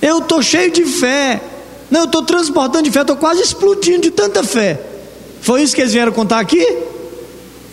[0.02, 1.42] Eu estou cheio de fé.
[1.90, 4.78] Não, eu estou transportando de fé, estou quase explodindo de tanta fé.
[5.40, 6.60] Foi isso que eles vieram contar aqui?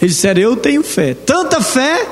[0.00, 1.14] Eles disseram: Eu tenho fé.
[1.14, 2.06] Tanta fé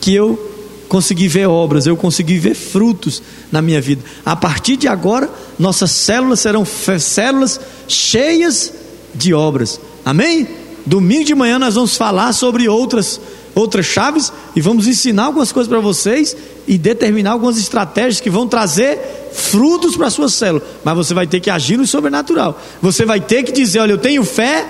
[0.00, 0.50] que eu
[0.88, 4.02] consegui ver obras, eu consegui ver frutos na minha vida.
[4.24, 8.72] A partir de agora, nossas células serão células cheias
[9.14, 9.78] de obras.
[10.06, 10.48] Amém?
[10.86, 13.20] Domingo de manhã nós vamos falar sobre outras
[13.54, 18.46] outras chaves e vamos ensinar algumas coisas para vocês e determinar algumas estratégias que vão
[18.46, 18.98] trazer
[19.32, 20.62] frutos para a sua célula.
[20.84, 22.60] Mas você vai ter que agir no sobrenatural.
[22.80, 24.66] Você vai ter que dizer: Olha, eu tenho fé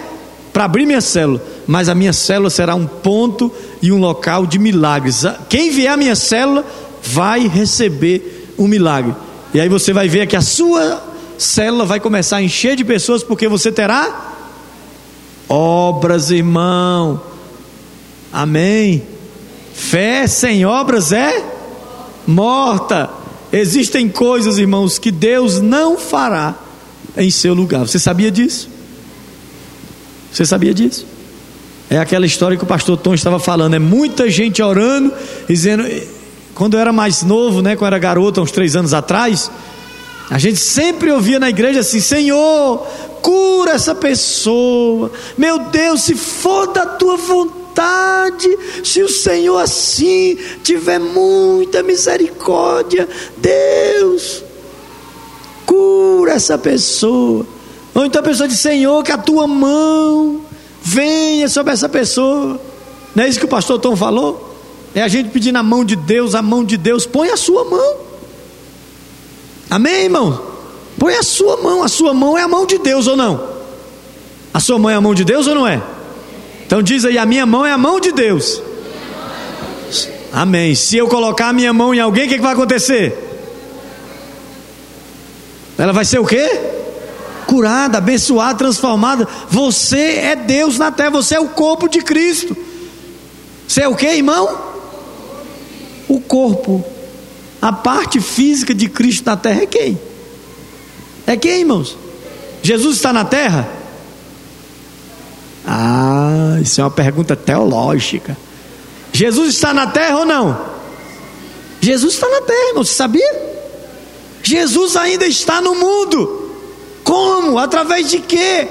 [0.53, 4.59] para abrir minha célula, mas a minha célula será um ponto e um local de
[4.59, 5.25] milagres.
[5.49, 6.65] Quem vier à minha célula
[7.03, 9.15] vai receber um milagre.
[9.55, 11.03] E aí você vai ver que a sua
[11.39, 14.35] célula vai começar a encher de pessoas porque você terá
[15.49, 17.21] obras, irmão.
[18.39, 19.03] Amém.
[19.75, 21.45] Fé sem obras é
[22.25, 23.11] morta.
[23.53, 26.55] Existem coisas, irmãos, que Deus não fará
[27.17, 27.81] em seu lugar.
[27.81, 28.69] Você sabia disso?
[30.31, 31.05] Você sabia disso?
[31.91, 33.75] É aquela história que o pastor Tom estava falando.
[33.75, 35.13] É muita gente orando,
[35.49, 35.85] dizendo.
[36.55, 39.51] Quando eu era mais novo, né, quando eu era garoto, uns três anos atrás,
[40.31, 42.87] a gente sempre ouvia na igreja assim: Senhor,
[43.21, 45.11] cura essa pessoa.
[45.37, 47.58] Meu Deus, se for da tua vontade,
[48.83, 54.43] se o Senhor assim tiver muita misericórdia, Deus,
[55.67, 57.47] cura essa pessoa.
[57.95, 60.41] Ou então a pessoa diz: Senhor, que a tua mão
[60.83, 62.61] venha sobre essa pessoa.
[63.15, 64.57] Não é isso que o pastor Tom falou?
[64.95, 67.65] É a gente pedir na mão de Deus, a mão de Deus, põe a sua
[67.65, 67.97] mão.
[69.69, 70.41] Amém, irmão?
[70.99, 73.49] Põe a sua mão, a sua mão é a mão de Deus ou não?
[74.53, 75.81] A sua mão é a mão de Deus ou não é?
[76.69, 78.63] Então diz aí: a minha mão é a mão de Deus.
[80.31, 80.75] Amém.
[80.75, 83.17] Se eu colocar a minha mão em alguém, o que, que vai acontecer?
[85.79, 86.77] Ela vai ser o quê?
[87.49, 89.27] curada, abençoada, transformada.
[89.49, 92.55] Você é Deus na terra, você é o corpo de Cristo.
[93.67, 94.67] Você é o que, irmão?
[96.07, 96.85] O corpo.
[97.61, 99.99] A parte física de Cristo na terra é quem?
[101.27, 101.97] É quem, irmãos?
[102.63, 103.78] Jesus está na terra?
[105.71, 108.35] Ah, isso é uma pergunta teológica.
[109.13, 110.59] Jesus está na terra ou não?
[111.79, 113.49] Jesus está na terra, irmão, você sabia?
[114.43, 116.55] Jesus ainda está no mundo.
[117.05, 117.59] Como?
[117.59, 118.67] Através de quê?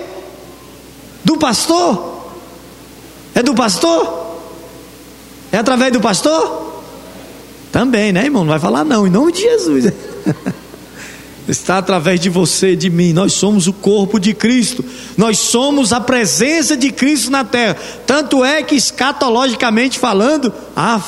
[1.23, 2.31] Do pastor?
[3.35, 4.39] É do pastor?
[5.51, 6.81] É através do pastor?
[7.71, 8.43] Também, né, irmão?
[8.43, 9.93] Não vai falar não, em nome de Jesus.
[11.47, 13.13] Está através de você, de mim.
[13.13, 14.83] Nós somos o corpo de Cristo.
[15.15, 17.77] Nós somos a presença de Cristo na terra.
[18.05, 21.07] Tanto é que, escatologicamente falando, af,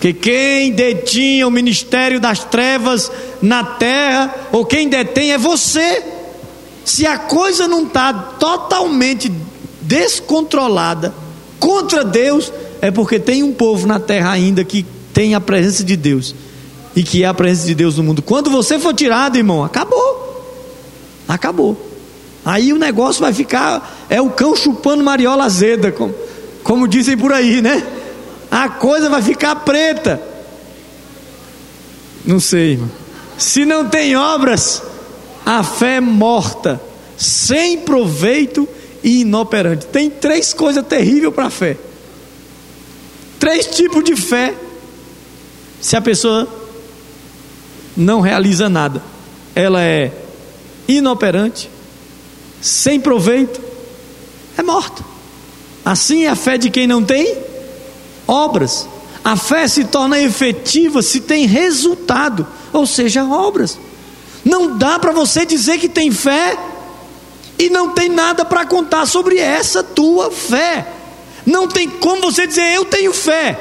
[0.00, 3.10] que quem detinha o ministério das trevas
[3.42, 6.02] na terra, ou quem detém é você.
[6.84, 9.30] Se a coisa não está totalmente
[9.82, 11.12] descontrolada
[11.60, 15.96] contra Deus, é porque tem um povo na terra ainda que tem a presença de
[15.96, 16.34] Deus
[16.96, 18.22] e que é a presença de Deus no mundo.
[18.22, 20.24] Quando você for tirado, irmão, acabou.
[21.28, 21.76] Acabou.
[22.42, 26.14] Aí o negócio vai ficar é o cão chupando mariola azeda, como,
[26.64, 27.86] como dizem por aí, né?
[28.50, 30.22] A coisa vai ficar preta.
[32.24, 32.90] Não sei, irmão.
[33.36, 34.82] Se não tem obras,
[35.44, 36.80] a fé morta,
[37.18, 38.66] sem proveito
[39.04, 39.84] e inoperante.
[39.86, 41.76] Tem três coisas terríveis para a fé.
[43.38, 44.54] Três tipos de fé.
[45.80, 46.48] Se a pessoa
[47.96, 49.02] não realiza nada,
[49.54, 50.12] ela é
[50.86, 51.70] inoperante,
[52.60, 53.60] sem proveito,
[54.56, 55.04] é morta.
[55.84, 57.36] Assim é a fé de quem não tem
[58.26, 58.88] obras.
[59.24, 63.78] A fé se torna efetiva se tem resultado, ou seja, obras.
[64.44, 66.56] Não dá para você dizer que tem fé
[67.58, 70.86] e não tem nada para contar sobre essa tua fé.
[71.44, 73.58] Não tem como você dizer eu tenho fé.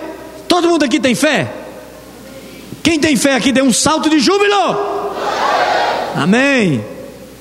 [0.48, 1.65] Todo mundo aqui tem fé?
[2.86, 4.56] Quem tem fé aqui dê um salto de júbilo.
[6.16, 6.86] Amém.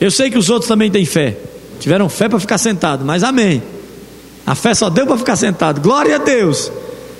[0.00, 1.36] Eu sei que os outros também têm fé.
[1.78, 3.62] Tiveram fé para ficar sentado, mas amém.
[4.46, 5.80] A fé só deu para ficar sentado.
[5.80, 6.72] Glória a Deus.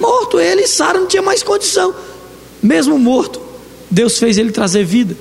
[0.00, 0.38] morto.
[0.38, 1.94] Ele e Sara não tinha mais condição,
[2.62, 3.40] mesmo morto,
[3.90, 5.16] Deus fez ele trazer vida.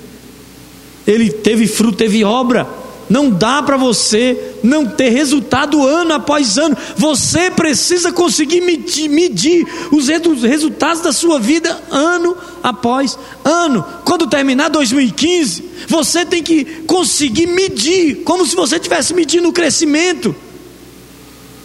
[1.08, 2.68] Ele teve fruto, teve obra.
[3.08, 6.76] Não dá para você não ter resultado ano após ano.
[6.98, 10.08] Você precisa conseguir medir, medir, os
[10.42, 13.86] resultados da sua vida ano após ano.
[14.04, 20.36] Quando terminar 2015, você tem que conseguir medir, como se você estivesse medindo o crescimento.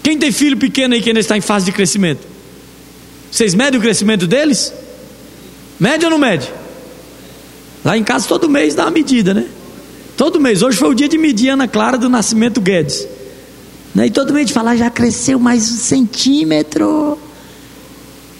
[0.02, 2.26] Quem tem filho pequeno aí que ainda está em fase de crescimento?
[3.30, 4.72] Vocês medem o crescimento deles?
[5.78, 6.59] Mede ou não mede?
[7.84, 9.46] Lá em casa todo mês dá uma medida, né?
[10.16, 10.62] Todo mês.
[10.62, 13.06] Hoje foi o dia de medir Ana Clara do Nascimento Guedes.
[13.94, 14.06] Né?
[14.06, 17.18] E todo mês de falar, já cresceu mais um centímetro.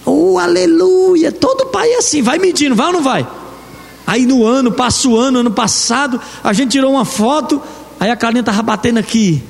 [0.04, 1.32] Oh, aleluia.
[1.32, 3.26] Todo pai é assim, vai medindo, vai ou não vai?
[4.06, 7.62] Aí no ano, passa o ano, ano passado, a gente tirou uma foto,
[7.98, 9.42] aí a Carlinha estava batendo aqui.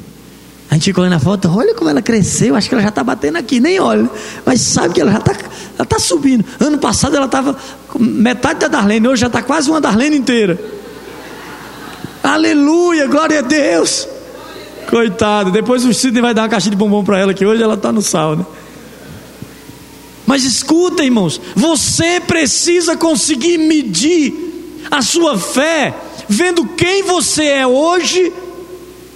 [0.71, 3.03] A gente ficou olhando a foto, olha como ela cresceu, acho que ela já está
[3.03, 4.09] batendo aqui, nem olha,
[4.45, 5.35] mas sabe que ela já está
[5.81, 6.45] ela tá subindo.
[6.61, 7.57] Ano passado ela estava
[7.99, 10.63] metade da Darlene, hoje já está quase uma Darlene inteira.
[12.23, 14.07] Aleluia, glória a Deus.
[14.91, 17.73] Coitado, depois o Sidney vai dar uma caixinha de bombom para ela, que hoje ela
[17.75, 18.45] está no sal, né?
[20.27, 24.35] Mas escuta, irmãos, você precisa conseguir medir
[24.91, 25.97] a sua fé,
[26.29, 28.31] vendo quem você é hoje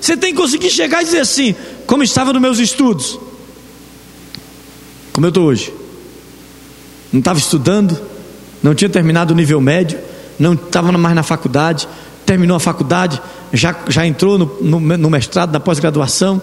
[0.00, 1.54] Você tem que conseguir chegar e dizer assim:
[1.86, 3.18] como estava nos meus estudos,
[5.12, 5.72] como eu estou hoje.
[7.12, 7.98] Não estava estudando,
[8.62, 9.98] não tinha terminado o nível médio,
[10.38, 11.88] não estava mais na faculdade,
[12.26, 16.42] terminou a faculdade, já, já entrou no, no, no mestrado, na pós-graduação.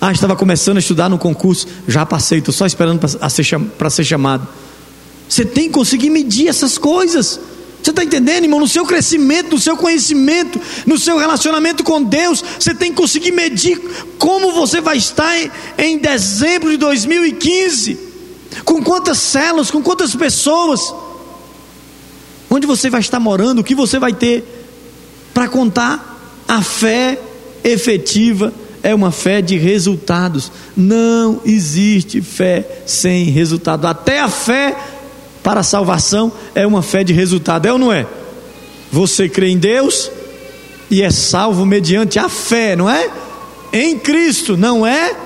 [0.00, 3.44] Ah, estava começando a estudar no concurso, já passei, estou só esperando para ser,
[3.90, 4.48] ser chamado.
[5.28, 7.38] Você tem que conseguir medir essas coisas.
[7.82, 8.60] Você está entendendo, irmão?
[8.60, 13.32] No seu crescimento, no seu conhecimento, no seu relacionamento com Deus, você tem que conseguir
[13.32, 13.80] medir
[14.18, 17.98] como você vai estar em, em dezembro de 2015,
[18.64, 20.80] com quantas células, com quantas pessoas,
[22.48, 24.44] onde você vai estar morando, o que você vai ter
[25.34, 26.10] para contar.
[26.46, 27.18] A fé
[27.64, 30.52] efetiva é uma fé de resultados.
[30.76, 33.86] Não existe fé sem resultado.
[33.86, 34.76] Até a fé
[35.42, 38.06] para a salvação é uma fé de resultado, é ou não é?
[38.90, 40.10] Você crê em Deus
[40.90, 43.10] e é salvo mediante a fé, não é?
[43.72, 45.16] Em Cristo, não é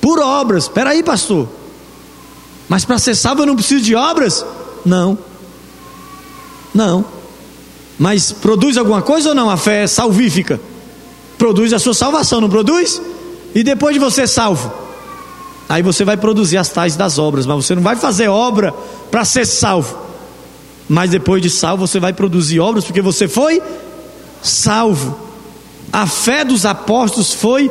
[0.00, 0.64] por obras.
[0.64, 1.48] Espera aí, pastor.
[2.68, 4.44] Mas para ser salvo eu não preciso de obras?
[4.84, 5.18] Não.
[6.74, 7.04] Não.
[7.98, 9.50] Mas produz alguma coisa ou não?
[9.50, 10.60] A fé é salvífica.
[11.36, 13.00] Produz a sua salvação, não produz?
[13.54, 14.72] E depois de você salvo,
[15.70, 18.74] aí você vai produzir as tais das obras, mas você não vai fazer obra
[19.08, 19.96] para ser salvo.
[20.88, 23.62] Mas depois de salvo, você vai produzir obras porque você foi
[24.42, 25.16] salvo.
[25.92, 27.70] A fé dos apóstolos foi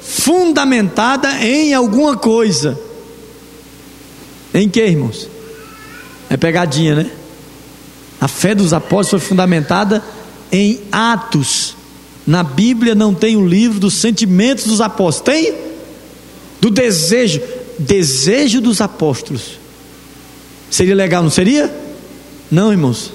[0.00, 2.78] fundamentada em alguma coisa.
[4.54, 5.28] Em que, irmãos?
[6.28, 7.10] É pegadinha, né?
[8.20, 10.04] A fé dos apóstolos foi fundamentada
[10.52, 11.74] em Atos.
[12.24, 15.22] Na Bíblia não tem o livro dos sentimentos dos apóstolos.
[15.22, 15.69] Tem?
[16.60, 17.40] Do desejo.
[17.78, 19.58] Desejo dos apóstolos.
[20.70, 21.74] Seria legal, não seria?
[22.50, 23.12] Não, irmãos.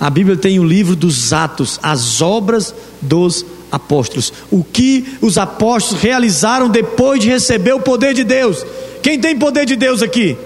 [0.00, 4.32] A Bíblia tem o livro dos Atos, as obras dos apóstolos.
[4.50, 8.64] O que os apóstolos realizaram depois de receber o poder de Deus.
[9.02, 10.36] Quem tem poder de Deus aqui?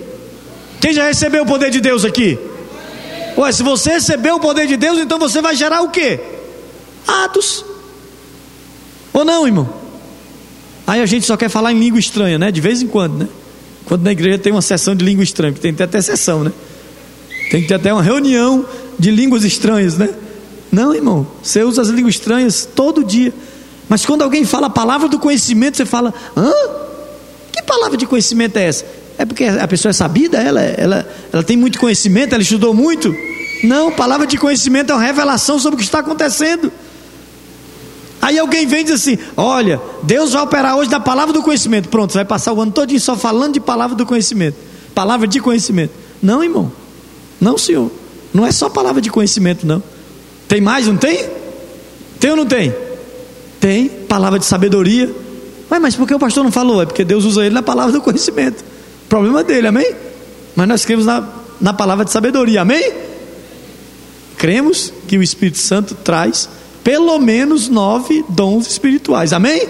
[0.81, 2.39] Quem já recebeu o poder de Deus aqui?
[3.37, 6.21] Ué, se você recebeu o poder de Deus, então você vai gerar o quê?
[7.07, 7.65] Atos.
[9.13, 9.82] Ou não, irmão?
[10.87, 12.51] Aí a gente só quer falar em língua estranha, né?
[12.51, 13.29] De vez em quando, né?
[13.85, 16.53] Quando na igreja tem uma sessão de língua estranha, tem que ter até sessão, né?
[17.51, 18.65] Tem que ter até uma reunião
[18.99, 20.09] de línguas estranhas, né?
[20.71, 23.33] Não, irmão, você usa as línguas estranhas todo dia.
[23.89, 26.51] Mas quando alguém fala a palavra do conhecimento, você fala: hã?
[27.53, 28.87] Que palavra de conhecimento é essa?
[29.19, 33.15] É porque a pessoa é sabida, ela, ela, ela tem muito conhecimento, ela estudou muito?
[33.63, 36.73] Não, palavra de conhecimento é uma revelação sobre o que está acontecendo.
[38.23, 41.89] Aí alguém vem e diz assim: Olha, Deus vai operar hoje da palavra do conhecimento.
[41.89, 44.57] Pronto, vai passar o ano todo só falando de palavra do conhecimento.
[44.95, 45.93] Palavra de conhecimento.
[46.23, 46.71] Não, irmão.
[47.41, 47.91] Não, senhor.
[48.33, 49.83] Não é só palavra de conhecimento, não.
[50.47, 51.29] Tem mais, não tem?
[52.21, 52.73] Tem ou não tem?
[53.59, 53.89] Tem.
[53.89, 55.13] Palavra de sabedoria.
[55.69, 56.81] Ué, mas por que o pastor não falou?
[56.81, 58.63] É porque Deus usa ele na palavra do conhecimento.
[59.09, 59.93] Problema dele, amém?
[60.55, 61.27] Mas nós cremos na,
[61.61, 62.93] na palavra de sabedoria, amém?
[64.37, 66.49] Cremos que o Espírito Santo traz
[66.83, 69.69] pelo menos nove dons espirituais, amém?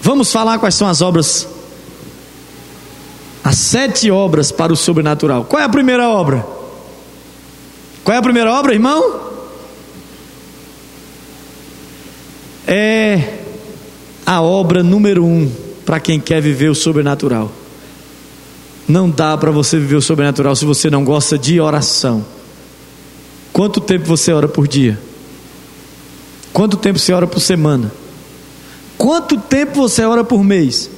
[0.00, 1.46] Vamos falar quais são as obras,
[3.44, 5.44] as sete obras para o sobrenatural.
[5.44, 6.44] Qual é a primeira obra?
[8.02, 9.28] Qual é a primeira obra, irmão?
[12.66, 13.38] É
[14.24, 15.50] a obra número um
[15.84, 17.50] para quem quer viver o sobrenatural.
[18.88, 22.24] Não dá para você viver o sobrenatural se você não gosta de oração.
[23.52, 24.98] Quanto tempo você ora por dia?
[26.52, 27.92] Quanto tempo você ora por semana?
[28.96, 30.90] Quanto tempo você ora por mês?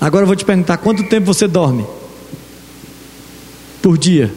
[0.00, 1.84] Agora eu vou te perguntar: quanto tempo você dorme?
[3.82, 4.32] Por dia.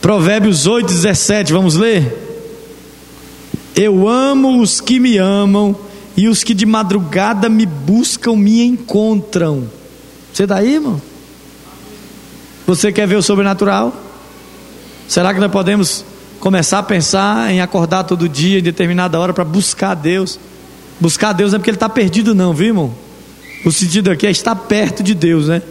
[0.00, 2.26] Provérbios 8, 17, vamos ler?
[3.74, 5.76] Eu amo os que me amam,
[6.16, 9.68] e os que de madrugada me buscam me encontram.
[10.32, 11.00] Você está aí, irmão?
[12.66, 14.07] Você quer ver o sobrenatural?
[15.08, 16.04] Será que nós podemos
[16.38, 20.38] começar a pensar em acordar todo dia, em determinada hora, para buscar Deus?
[21.00, 22.94] Buscar Deus não é porque ele está perdido, não, viu, irmão?
[23.64, 25.62] O sentido aqui é estar perto de Deus, né?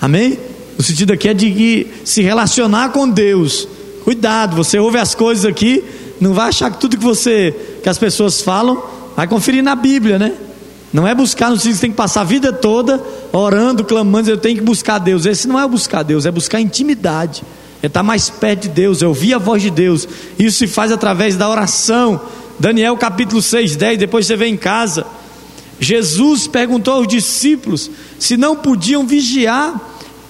[0.00, 0.38] Amém?
[0.78, 3.66] O sentido aqui é de se relacionar com Deus.
[4.04, 5.82] Cuidado, você ouve as coisas aqui,
[6.20, 7.52] não vai achar que tudo que você,
[7.82, 8.80] que as pessoas falam,
[9.16, 10.34] vai conferir na Bíblia, né?
[10.92, 13.02] Não é buscar no sentido que tem que passar a vida toda
[13.32, 15.26] orando, clamando, eu tenho que buscar Deus.
[15.26, 17.42] Esse não é buscar Deus, é buscar intimidade.
[17.82, 20.06] É estar mais perto de Deus, é ouvir a voz de Deus.
[20.38, 22.20] Isso se faz através da oração.
[22.58, 25.06] Daniel capítulo 6, 10, depois você vê em casa.
[25.78, 29.80] Jesus perguntou aos discípulos se não podiam vigiar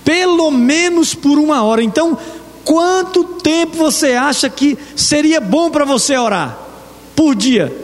[0.04, 1.82] pelo menos por uma hora.
[1.82, 2.16] Então,
[2.64, 6.56] quanto tempo você acha que seria bom para você orar
[7.16, 7.74] por dia?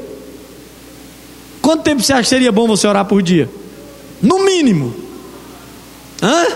[1.60, 3.50] Quanto tempo você acha que seria bom você orar por dia?
[4.22, 4.94] No mínimo.
[6.22, 6.46] Hã?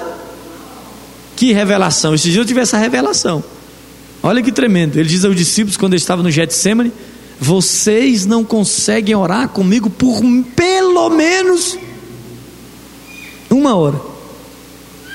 [1.40, 2.14] Que revelação.
[2.14, 3.42] Esse dia eu tive essa revelação.
[4.22, 4.98] Olha que tremendo.
[4.98, 6.92] Ele diz aos discípulos quando ele estava no Getsemane:
[7.40, 10.20] Vocês não conseguem orar comigo por
[10.54, 11.78] pelo menos
[13.48, 13.98] uma hora.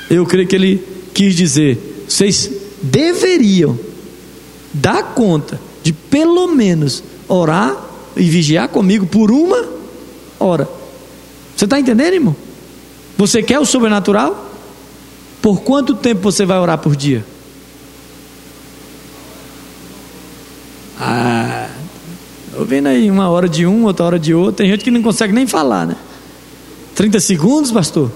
[0.09, 2.49] Eu creio que ele quis dizer: Vocês
[2.81, 3.77] deveriam
[4.73, 7.77] dar conta de pelo menos orar
[8.17, 9.63] e vigiar comigo por uma
[10.39, 10.67] ora.
[11.55, 12.35] Você está entendendo, irmão?
[13.15, 14.44] Você quer o sobrenatural?
[15.45, 17.23] Por quanto tempo você vai orar por dia?
[20.99, 21.69] Ah,
[22.47, 24.53] estou vendo aí uma hora de um, outra hora de outro.
[24.55, 25.97] Tem gente que não consegue nem falar, né?
[26.95, 28.11] 30 segundos, pastor?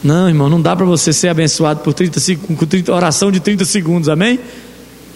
[0.00, 3.40] Não, irmão, não dá para você ser abençoado por 30 segundos, com 30, oração de
[3.40, 4.38] 30 segundos, amém?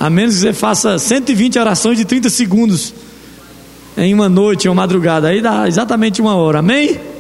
[0.00, 2.92] A menos que você faça 120 orações de 30 segundos
[3.96, 7.11] em uma noite, uma madrugada, aí dá exatamente uma hora, amém?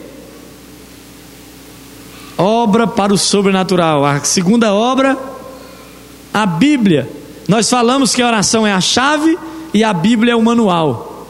[2.36, 5.18] Obra para o sobrenatural, a segunda obra,
[6.32, 7.08] a Bíblia.
[7.46, 9.38] Nós falamos que a oração é a chave
[9.74, 11.26] e a Bíblia é o manual.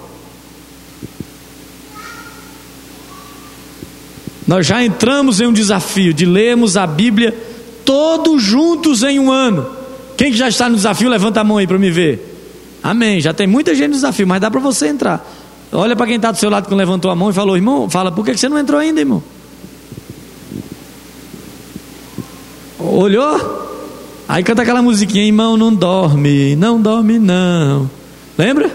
[4.47, 7.37] Nós já entramos em um desafio de lermos a Bíblia
[7.85, 9.67] todos juntos em um ano.
[10.17, 12.33] Quem já está no desafio, levanta a mão aí para me ver.
[12.83, 13.21] Amém.
[13.21, 15.27] Já tem muita gente no desafio, mas dá para você entrar.
[15.73, 18.13] Olha para quem está do seu lado que levantou a mão e falou, irmão, fala,
[18.13, 19.23] por que você não entrou ainda, irmão?
[23.03, 23.69] Olhou?
[24.29, 27.91] Aí canta aquela musiquinha, irmão, não dorme, não dorme não.
[28.39, 28.71] Lembra?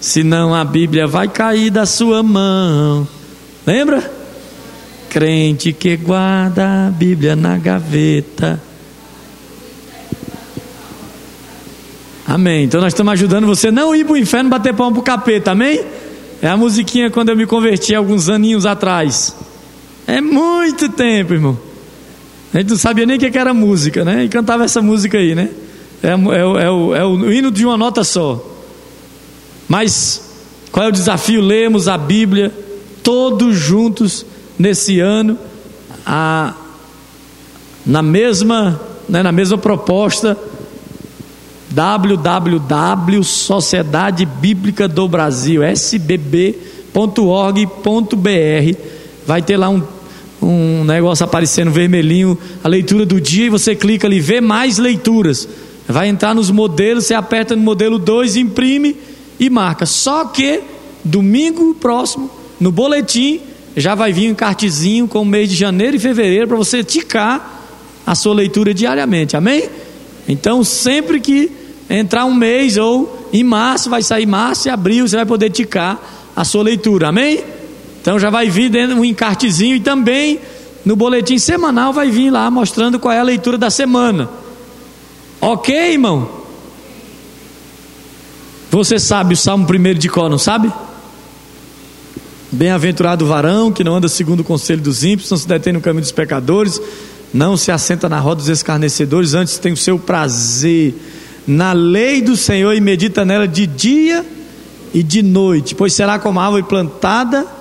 [0.00, 3.06] Senão a Bíblia vai cair da sua mão.
[3.66, 4.12] Lembra?
[5.08, 8.60] Crente que guarda a Bíblia na gaveta
[12.26, 12.64] Amém.
[12.64, 15.52] Então nós estamos ajudando você não ir para o inferno bater palma para o capeta,
[15.52, 15.84] amém?
[16.42, 19.34] É a musiquinha quando eu me converti alguns aninhos atrás.
[20.06, 21.65] É muito tempo, irmão.
[22.54, 24.24] A gente não sabia nem o que era música, né?
[24.24, 25.50] E cantava essa música aí, né?
[26.02, 28.44] É, é, é, o, é o hino de uma nota só.
[29.68, 30.26] Mas
[30.70, 31.40] qual é o desafio?
[31.40, 32.52] Lemos a Bíblia
[33.02, 34.26] todos juntos
[34.58, 35.38] nesse ano,
[36.04, 36.54] a,
[37.84, 40.36] na mesma, né, na mesma proposta
[41.70, 46.56] www Sociedade Bíblica do Brasil, sbb.org.br.
[49.26, 49.82] Vai ter lá um,
[50.40, 55.48] um negócio aparecendo vermelhinho, a leitura do dia, e você clica ali, vê mais leituras.
[55.88, 58.96] Vai entrar nos modelos, você aperta no modelo 2, imprime
[59.38, 59.86] e marca.
[59.86, 60.60] Só que
[61.04, 62.30] domingo próximo,
[62.60, 63.40] no boletim,
[63.76, 67.62] já vai vir um cartezinho com o mês de janeiro e fevereiro para você ticar
[68.06, 69.36] a sua leitura diariamente.
[69.36, 69.68] Amém?
[70.28, 71.50] Então, sempre que
[71.88, 76.00] entrar um mês ou em março, vai sair março e abril, você vai poder ticar
[76.34, 77.42] a sua leitura, amém?
[78.06, 80.38] Então já vai vir dentro um encartezinho e também
[80.84, 84.30] no boletim semanal vai vir lá mostrando qual é a leitura da semana.
[85.40, 86.30] Ok, irmão?
[88.70, 90.72] Você sabe o Salmo primeiro de cor, não sabe?
[92.52, 95.80] Bem-aventurado o varão que não anda segundo o conselho dos ímpios, não se detém no
[95.80, 96.80] caminho dos pecadores,
[97.34, 100.94] não se assenta na roda dos escarnecedores, antes tem o seu prazer
[101.44, 104.24] na lei do Senhor e medita nela de dia
[104.94, 107.55] e de noite, pois será como árvore plantada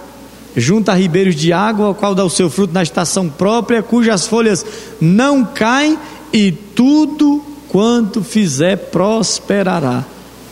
[0.55, 4.27] junto a ribeiros de água, o qual dá o seu fruto na estação própria, cujas
[4.27, 4.65] folhas
[4.99, 5.97] não caem
[6.31, 10.05] e tudo quanto fizer prosperará.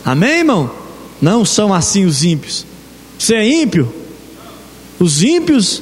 [0.04, 0.70] Amém, irmão?
[1.22, 2.66] Não são assim os ímpios.
[3.18, 3.92] Você é ímpio?
[5.00, 5.82] Os ímpios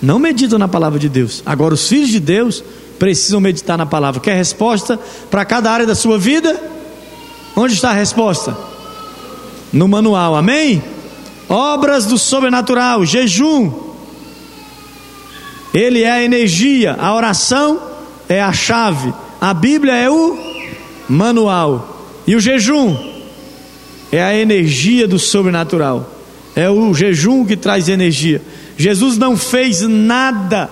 [0.00, 1.42] não meditam na palavra de Deus.
[1.44, 2.64] Agora, os filhos de Deus
[2.98, 4.20] precisam meditar na palavra.
[4.20, 4.98] Quer resposta
[5.30, 6.58] para cada área da sua vida?
[7.54, 8.56] Onde está a resposta?
[9.72, 10.82] No manual, amém?
[11.48, 13.72] Obras do sobrenatural, jejum.
[15.74, 17.80] Ele é a energia, a oração
[18.28, 20.36] é a chave, a Bíblia é o
[21.08, 22.06] manual.
[22.26, 22.96] E o jejum
[24.10, 26.08] é a energia do sobrenatural.
[26.54, 28.42] É o jejum que traz energia.
[28.76, 30.70] Jesus não fez nada.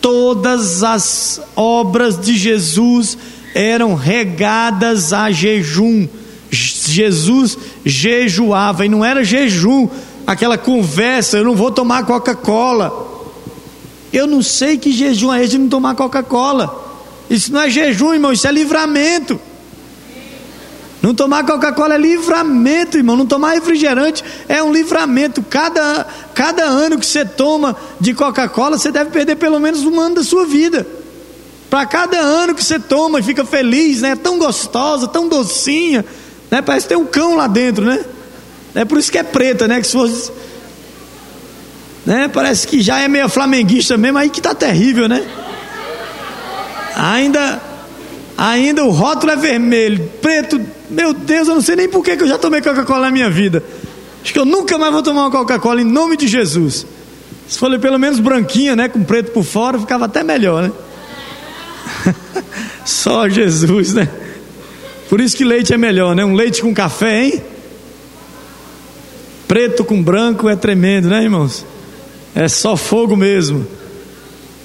[0.00, 3.16] Todas as obras de Jesus
[3.54, 6.06] eram regadas a jejum.
[6.92, 9.88] Jesus jejuava e não era jejum
[10.26, 13.04] aquela conversa, eu não vou tomar Coca-Cola.
[14.12, 16.84] Eu não sei que jejum é esse de não tomar Coca-Cola.
[17.30, 19.38] Isso não é jejum, irmão, isso é livramento.
[21.02, 23.16] Não tomar Coca-Cola é livramento, irmão.
[23.16, 25.42] Não tomar refrigerante é um livramento.
[25.42, 30.16] Cada, cada ano que você toma de Coca-Cola, você deve perder pelo menos um ano
[30.16, 30.84] da sua vida.
[31.70, 34.16] Para cada ano que você toma e fica feliz, né?
[34.16, 36.04] Tão gostosa, tão docinha,
[36.50, 36.62] né?
[36.62, 38.04] Parece ter um cão lá dentro, né?
[38.74, 39.80] É por isso que é preta, né?
[39.80, 40.30] Que se fosse.
[42.04, 42.28] Né?
[42.28, 45.26] Parece que já é meio flamenguista mesmo, aí que tá terrível, né?
[46.94, 47.60] Ainda.
[48.38, 50.60] Ainda o rótulo é vermelho, preto.
[50.90, 53.64] Meu Deus, eu não sei nem por que eu já tomei Coca-Cola na minha vida.
[54.22, 56.86] Acho que eu nunca mais vou tomar uma Coca-Cola em nome de Jesus.
[57.48, 58.88] Se for pelo menos branquinha, né?
[58.88, 60.72] Com preto por fora, ficava até melhor, né?
[62.84, 64.06] Só Jesus, né?
[65.08, 66.24] Por isso que leite é melhor, né?
[66.24, 67.42] Um leite com café, hein?
[69.46, 71.64] Preto com branco é tremendo, né, irmãos?
[72.34, 73.66] É só fogo mesmo.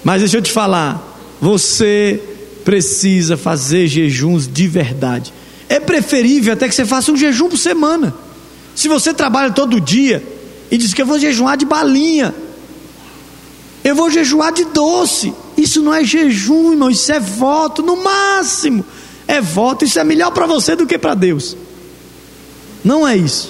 [0.04, 2.22] Mas deixa eu te falar, você
[2.66, 5.34] precisa fazer jejuns de verdade.
[5.70, 8.14] É preferível até que você faça um jejum por semana.
[8.76, 10.24] Se você trabalha todo dia
[10.70, 12.34] e diz que eu vou jejuar de balinha,
[13.84, 15.34] eu vou jejuar de doce.
[15.58, 18.84] Isso não é jejum, irmão, isso é voto, no máximo.
[19.32, 21.56] É voto, isso é melhor para você do que para Deus.
[22.84, 23.50] Não é isso.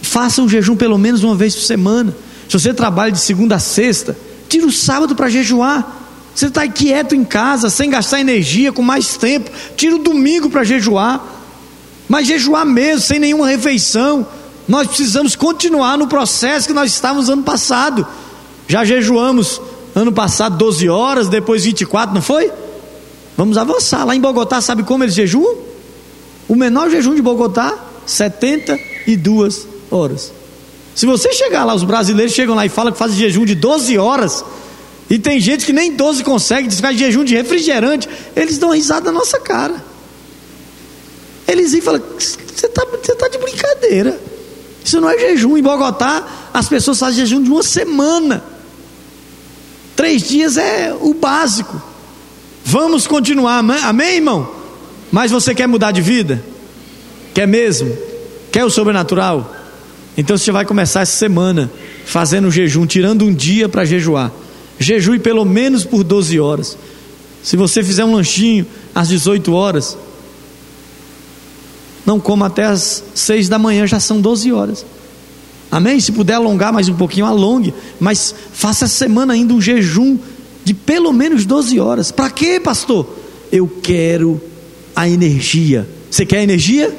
[0.00, 2.16] Faça um jejum pelo menos uma vez por semana.
[2.48, 4.16] Se você trabalha de segunda a sexta,
[4.48, 6.06] tira o sábado para jejuar.
[6.32, 9.50] Você está quieto em casa, sem gastar energia, com mais tempo.
[9.76, 11.26] Tira o domingo para jejuar.
[12.08, 14.24] Mas jejuar mesmo, sem nenhuma refeição.
[14.68, 18.06] Nós precisamos continuar no processo que nós estávamos ano passado.
[18.68, 19.60] Já jejuamos
[19.96, 22.52] ano passado 12 horas, depois 24, não foi?
[23.40, 24.04] Vamos avançar.
[24.04, 25.56] Lá em Bogotá, sabe como eles jejuam?
[26.46, 27.74] O menor jejum de Bogotá,
[28.04, 30.30] 72 horas.
[30.94, 33.96] Se você chegar lá, os brasileiros chegam lá e falam que fazem jejum de 12
[33.96, 34.44] horas,
[35.08, 38.72] e tem gente que nem 12 consegue, diz que faz jejum de refrigerante, eles dão
[38.72, 39.82] risada na nossa cara.
[41.48, 44.20] Eles e falam: você está tá de brincadeira.
[44.84, 45.56] Isso não é jejum.
[45.56, 48.44] Em Bogotá, as pessoas fazem jejum de uma semana.
[49.96, 51.88] Três dias é o básico.
[52.64, 54.50] Vamos continuar, amém, irmão?
[55.10, 56.42] Mas você quer mudar de vida?
[57.34, 57.96] Quer mesmo?
[58.52, 59.54] Quer o sobrenatural?
[60.16, 61.70] Então você vai começar essa semana
[62.04, 64.30] fazendo um jejum, tirando um dia para jejuar.
[64.78, 66.76] Jejue pelo menos por 12 horas.
[67.42, 69.96] Se você fizer um lanchinho às 18 horas,
[72.04, 74.84] não coma até as 6 da manhã, já são 12 horas.
[75.70, 76.00] Amém?
[76.00, 77.72] Se puder alongar mais um pouquinho, alongue.
[78.00, 80.18] Mas faça essa semana ainda um jejum
[80.64, 82.10] de pelo menos 12 horas.
[82.12, 83.06] Para quê, pastor?
[83.50, 84.40] Eu quero
[84.94, 85.88] a energia.
[86.10, 86.94] Você quer energia?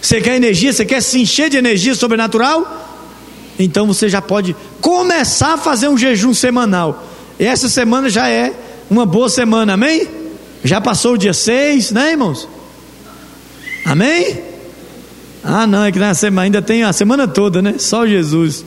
[0.00, 0.72] Você quer energia?
[0.72, 2.90] Você quer se encher de energia sobrenatural?
[3.58, 7.06] Então você já pode começar a fazer um jejum semanal.
[7.38, 8.52] Essa semana já é
[8.90, 10.06] uma boa semana, amém?
[10.64, 12.48] Já passou o dia 6, né, irmãos?
[13.84, 14.40] Amém?
[15.42, 17.74] Ah, não, é que na semana, ainda tem a semana toda, né?
[17.78, 18.64] Só Jesus.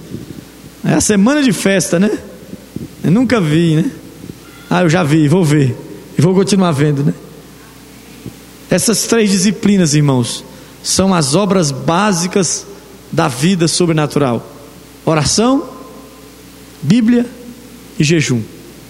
[0.83, 2.11] É a semana de festa, né?
[3.05, 3.91] Eu nunca vi, né?
[4.67, 5.77] Ah, eu já vi, vou ver.
[6.17, 7.13] E vou continuar vendo, né?
[8.67, 10.43] Essas três disciplinas, irmãos,
[10.81, 12.65] são as obras básicas
[13.11, 14.43] da vida sobrenatural:
[15.05, 15.69] oração,
[16.81, 17.27] Bíblia
[17.99, 18.41] e jejum.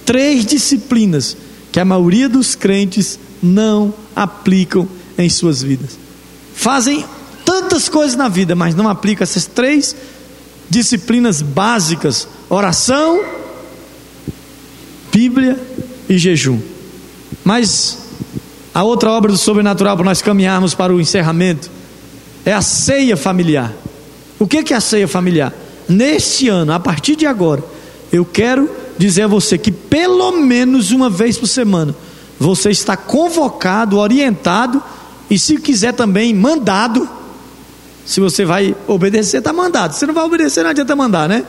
[0.05, 1.35] Três disciplinas
[1.69, 4.87] que a maioria dos crentes não aplicam
[5.17, 5.99] em suas vidas.
[6.55, 7.03] Fazem
[7.43, 9.93] tantas coisas na vida, mas não aplicam essas três
[10.69, 13.43] disciplinas básicas: oração,
[15.15, 15.57] Bíblia
[16.09, 16.59] e jejum.
[17.41, 17.99] Mas
[18.73, 21.71] a outra obra do sobrenatural para nós caminharmos para o encerramento
[22.45, 23.73] é a ceia familiar.
[24.37, 25.53] O que é a ceia familiar?
[25.87, 27.63] Neste ano, a partir de agora,
[28.11, 31.95] eu quero dizer a você que pelo menos uma vez por semana
[32.37, 34.83] você está convocado, orientado
[35.29, 37.07] e se quiser também mandado.
[38.05, 39.93] Se você vai obedecer, está mandado.
[39.93, 41.45] Se não vai obedecer, não adianta mandar, né?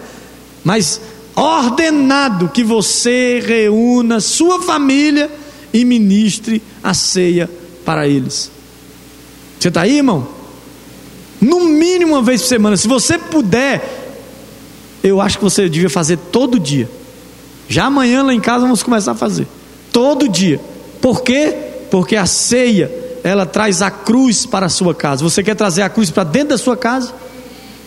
[0.63, 1.01] Mas
[1.37, 5.31] ordenado que você reúna sua família
[5.73, 7.49] e ministre a ceia
[7.85, 8.51] para eles.
[9.61, 10.27] Você está aí, irmão?
[11.41, 12.77] No mínimo uma vez por semana.
[12.77, 14.07] Se você puder,
[15.03, 16.89] eu acho que você devia fazer todo dia.
[17.69, 19.47] Já amanhã lá em casa vamos começar a fazer.
[19.93, 20.61] Todo dia.
[21.01, 21.55] Por quê?
[21.91, 22.91] Porque a ceia,
[23.23, 25.23] ela traz a cruz para a sua casa.
[25.23, 27.15] Você quer trazer a cruz para dentro da sua casa?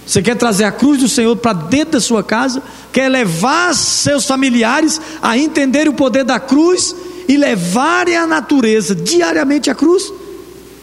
[0.10, 2.64] Você quer trazer a cruz do Senhor para dentro da sua casa?
[2.92, 6.96] Quer levar seus familiares a entender o poder da cruz
[7.28, 10.12] e levarem a natureza diariamente à cruz?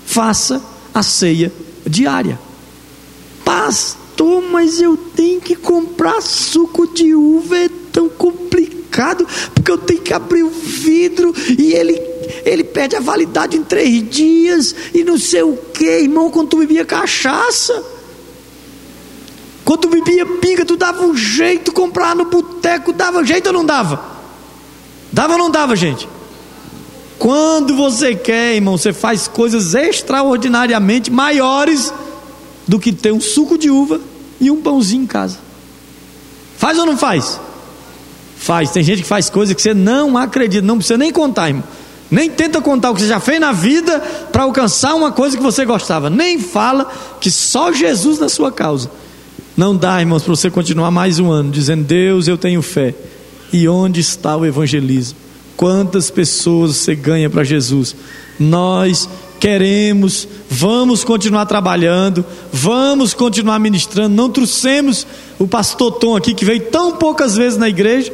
[0.06, 0.62] Faça
[0.94, 1.52] a ceia
[1.84, 2.38] diária.
[3.44, 10.02] Pastor, mas eu tenho que comprar suco de uva, é tão complicado, porque eu tenho
[10.02, 12.00] que abrir o vidro e ele
[12.44, 16.58] ele perde a validade em três dias e não sei o que, irmão, quando tu
[16.58, 17.95] bebia cachaça.
[19.66, 24.00] Quando bebia pinga, tu dava um jeito, comprar no boteco, dava jeito ou não dava?
[25.12, 26.08] Dava ou não dava, gente?
[27.18, 31.92] Quando você quer, irmão, você faz coisas extraordinariamente maiores
[32.64, 34.00] do que ter um suco de uva
[34.40, 35.38] e um pãozinho em casa.
[36.56, 37.40] Faz ou não faz?
[38.36, 38.70] Faz.
[38.70, 41.64] Tem gente que faz coisas que você não acredita, não precisa nem contar, irmão.
[42.08, 43.98] Nem tenta contar o que você já fez na vida
[44.30, 46.08] para alcançar uma coisa que você gostava.
[46.08, 46.88] Nem fala
[47.20, 48.88] que só Jesus na sua causa.
[49.56, 52.94] Não dá, irmãos, para você continuar mais um ano dizendo: Deus, eu tenho fé.
[53.50, 55.16] E onde está o evangelismo?
[55.56, 57.96] Quantas pessoas você ganha para Jesus?
[58.38, 59.08] Nós
[59.40, 64.14] queremos, vamos continuar trabalhando, vamos continuar ministrando.
[64.14, 65.06] Não trouxemos
[65.38, 68.12] o pastor Tom aqui, que veio tão poucas vezes na igreja,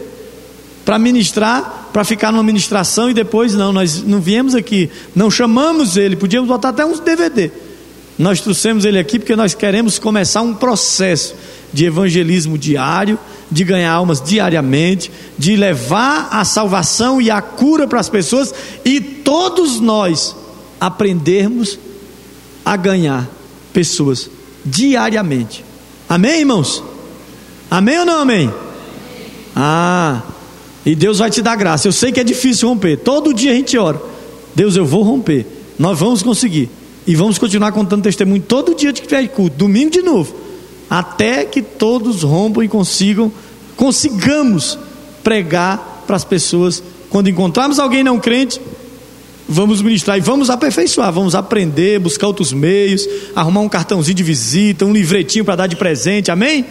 [0.85, 5.97] para ministrar, para ficar numa ministração e depois não, nós não viemos aqui, não chamamos
[5.97, 7.51] ele, podíamos botar até uns DVD
[8.23, 11.35] nós trouxemos ele aqui porque nós queremos começar um processo
[11.73, 13.19] de evangelismo diário,
[13.51, 18.55] de ganhar almas diariamente, de levar a salvação e a cura para as pessoas
[18.85, 20.37] e todos nós
[20.81, 21.81] aprendermos
[22.65, 23.29] a ganhar
[23.73, 24.31] pessoas
[24.65, 25.65] diariamente.
[26.09, 26.81] Amém, irmãos?
[27.69, 28.55] Amém ou não amém?
[29.57, 30.23] Ah,
[30.87, 31.89] e Deus vai te dar graça.
[31.89, 32.99] Eu sei que é difícil romper.
[32.99, 34.01] Todo dia a gente ora.
[34.55, 35.45] Deus, eu vou romper.
[35.77, 36.71] Nós vamos conseguir.
[37.07, 40.35] E vamos continuar contando testemunho todo dia de que tiver culto, domingo de novo,
[40.89, 43.33] até que todos rompam e consigam,
[43.77, 44.79] consigamos
[45.25, 46.83] pregar para as pessoas.
[47.11, 48.61] Quando encontrarmos alguém não crente,
[49.49, 54.85] vamos ministrar e vamos aperfeiçoar, vamos aprender, buscar outros meios, arrumar um cartãozinho de visita,
[54.85, 56.65] um livretinho para dar de presente, amém?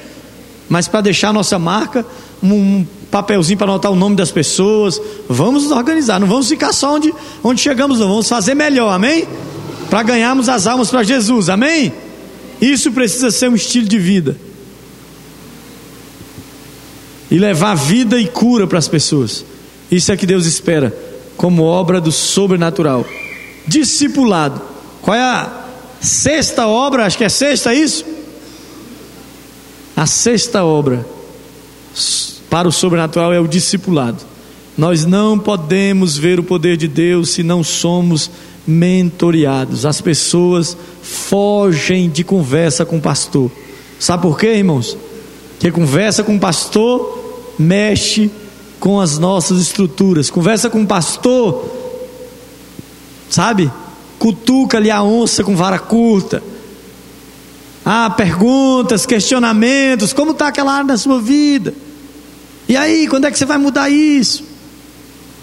[0.69, 2.05] Mas para deixar a nossa marca,
[2.41, 6.95] um papelzinho para anotar o nome das pessoas, vamos nos organizar, não vamos ficar só
[6.95, 7.13] onde,
[7.43, 9.27] onde chegamos, não, vamos fazer melhor, amém?
[9.91, 11.91] Para ganharmos as almas para Jesus, amém?
[12.61, 14.37] Isso precisa ser um estilo de vida
[17.29, 19.43] e levar vida e cura para as pessoas.
[19.91, 20.97] Isso é que Deus espera,
[21.35, 23.05] como obra do sobrenatural.
[23.67, 24.61] Discipulado.
[25.01, 25.65] Qual é a
[25.99, 27.05] sexta obra?
[27.05, 28.05] Acho que é sexta, é isso?
[29.93, 31.05] A sexta obra
[32.49, 34.19] para o sobrenatural é o discipulado.
[34.77, 38.31] Nós não podemos ver o poder de Deus se não somos
[38.65, 39.85] mentoreados.
[39.85, 43.51] As pessoas fogem de conversa com o pastor.
[43.99, 44.97] Sabe por quê, irmãos?
[45.59, 47.19] Que conversa com o pastor
[47.57, 48.31] mexe
[48.79, 50.29] com as nossas estruturas.
[50.29, 51.63] Conversa com o pastor,
[53.29, 53.71] sabe?
[54.17, 56.41] Cutuca-lhe a onça com vara curta.
[57.85, 61.73] Ah, perguntas, questionamentos, como está aquela área da sua vida?
[62.67, 64.43] E aí, quando é que você vai mudar isso?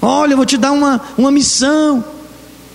[0.01, 2.05] Olha, eu vou te dar uma, uma missão.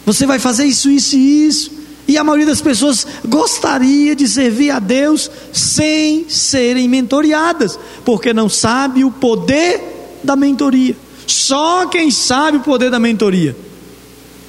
[0.06, 1.72] Você vai fazer isso, isso e isso.
[2.08, 8.50] E a maioria das pessoas gostaria de servir a Deus sem serem mentoriadas, porque não
[8.50, 10.96] sabe o poder da mentoria.
[11.26, 13.56] Só quem sabe o poder da mentoria,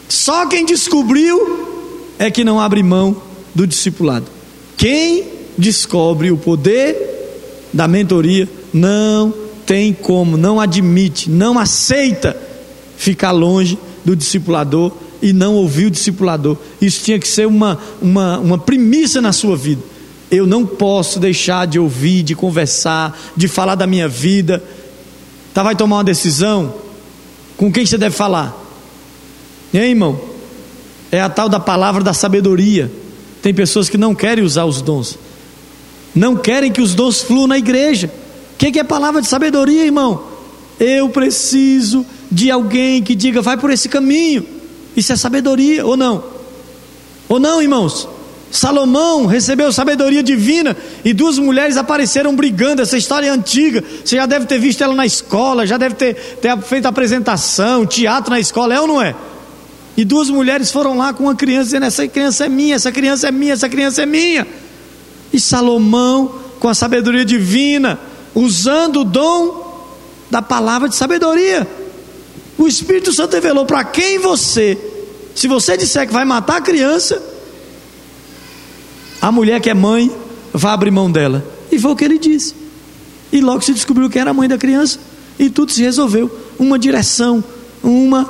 [0.09, 3.17] só quem descobriu é que não abre mão
[3.55, 4.27] do discipulado.
[4.77, 5.25] Quem
[5.57, 6.97] descobre o poder
[7.73, 9.33] da mentoria não
[9.65, 12.37] tem como, não admite, não aceita
[12.97, 14.93] ficar longe do discipulador
[15.25, 16.55] e não ouvir o discipulador.
[16.83, 19.81] Isso tinha que ser uma, uma, uma premissa na sua vida.
[20.31, 24.63] Eu não posso deixar de ouvir, de conversar, de falar da minha vida.
[25.55, 26.75] Tá, vai tomar uma decisão?
[27.57, 28.55] Com quem você deve falar?
[29.73, 30.21] Hein, irmão?
[31.11, 32.93] É a tal da palavra da sabedoria.
[33.41, 35.19] Tem pessoas que não querem usar os dons,
[36.15, 38.13] não querem que os dons fluam na igreja.
[38.53, 40.23] O que, que é palavra de sabedoria, irmão?
[40.79, 44.64] Eu preciso de alguém que diga, vai por esse caminho.
[44.97, 46.25] Isso é sabedoria ou não?
[47.29, 48.09] Ou não, irmãos?
[48.51, 52.83] Salomão recebeu sabedoria divina e duas mulheres apareceram brigando.
[52.83, 53.83] Essa história é antiga.
[54.05, 58.31] Você já deve ter visto ela na escola, já deve ter, ter feito apresentação, teatro
[58.31, 59.15] na escola, é ou não é?
[59.97, 63.27] E duas mulheres foram lá com uma criança dizendo: Essa criança é minha, essa criança
[63.27, 64.47] é minha, essa criança é minha.
[65.33, 67.99] E Salomão, com a sabedoria divina,
[68.37, 69.65] usando o dom
[70.31, 71.67] da palavra de sabedoria,
[72.57, 74.79] o Espírito Santo revelou para quem você,
[75.35, 77.23] se você disser que vai matar a criança,
[79.21, 80.11] a mulher que é mãe
[80.53, 81.45] vai abrir mão dela.
[81.71, 82.55] E foi o que ele disse.
[83.33, 84.99] E logo se descobriu que era a mãe da criança.
[85.39, 86.31] E tudo se resolveu.
[86.59, 87.43] Uma direção,
[87.83, 88.29] uma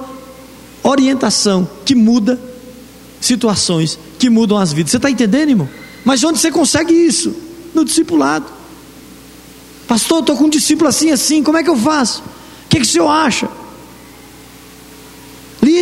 [0.83, 2.41] orientação que muda
[3.21, 4.93] situações, que mudam as vidas.
[4.93, 5.69] Você está entendendo, irmão?
[6.05, 7.35] Mas onde você consegue isso?
[7.75, 8.47] No discipulado.
[9.87, 12.23] Pastor, estou com um discípulo assim, assim, como é que eu faço?
[12.67, 13.49] O que, que o senhor acha?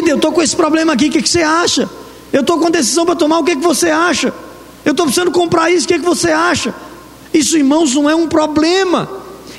[0.02, 1.88] Líder, eu estou com esse problema aqui, o que, que você acha?
[2.32, 4.34] Eu estou com decisão para tomar, o que, que você acha?
[4.84, 6.74] Eu estou precisando comprar isso, o que, que você acha?
[7.32, 9.08] Isso, irmãos, não é um problema,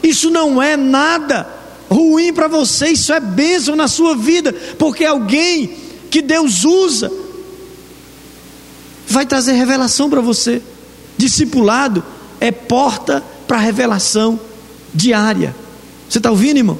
[0.01, 1.47] isso não é nada
[1.89, 5.77] ruim para você, isso é bênção na sua vida, porque alguém
[6.09, 7.11] que Deus usa
[9.07, 10.61] vai trazer revelação para você.
[11.17, 12.03] Discipulado
[12.39, 14.39] é porta para revelação
[14.93, 15.55] diária.
[16.09, 16.77] Você está ouvindo, irmão?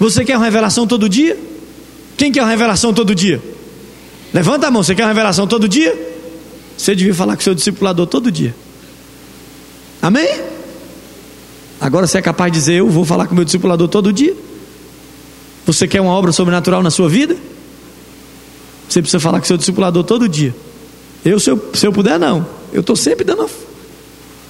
[0.00, 1.47] Você quer uma revelação todo dia?
[2.18, 3.40] Quem quer uma revelação todo dia?
[4.34, 5.96] Levanta a mão, você quer uma revelação todo dia?
[6.76, 8.54] Você devia falar com seu discipulador todo dia.
[10.02, 10.28] Amém?
[11.80, 14.36] Agora você é capaz de dizer: Eu vou falar com meu discipulador todo dia?
[15.64, 17.36] Você quer uma obra sobrenatural na sua vida?
[18.88, 20.54] Você precisa falar com seu discipulador todo dia.
[21.24, 22.44] Eu, se eu, se eu puder, não.
[22.72, 23.48] Eu estou sempre dando.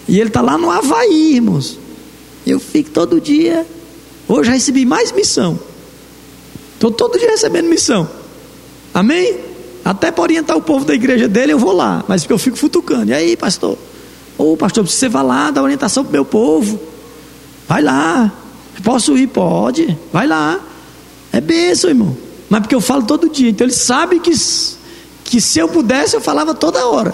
[0.08, 1.78] E ele está lá no Havaí, irmãos.
[2.46, 3.66] Eu fico todo dia.
[4.26, 5.58] Hoje recebi mais missão.
[6.78, 8.08] Estou todo dia recebendo missão.
[8.94, 9.36] Amém?
[9.84, 12.04] Até para orientar o povo da igreja dele, eu vou lá.
[12.06, 13.10] Mas porque eu fico futucando.
[13.10, 13.76] E aí, pastor?
[14.38, 16.78] Ô, oh, pastor, você vai lá dar orientação para o meu povo.
[17.66, 18.32] Vai lá.
[18.84, 19.26] Posso ir?
[19.26, 19.98] Pode.
[20.12, 20.60] Vai lá.
[21.32, 22.16] É bênção, irmão.
[22.48, 23.50] Mas porque eu falo todo dia.
[23.50, 24.30] Então ele sabe que
[25.24, 27.12] que se eu pudesse eu falava toda hora.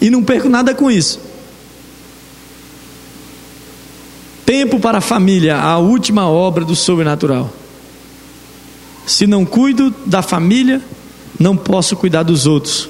[0.00, 1.20] E não perco nada com isso.
[4.46, 7.59] Tempo para a família, a última obra do sobrenatural.
[9.10, 10.80] Se não cuido da família,
[11.36, 12.88] não posso cuidar dos outros.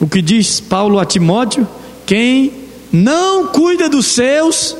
[0.00, 1.68] O que diz Paulo a Timóteo?
[2.04, 2.52] Quem
[2.92, 4.76] não cuida dos seus,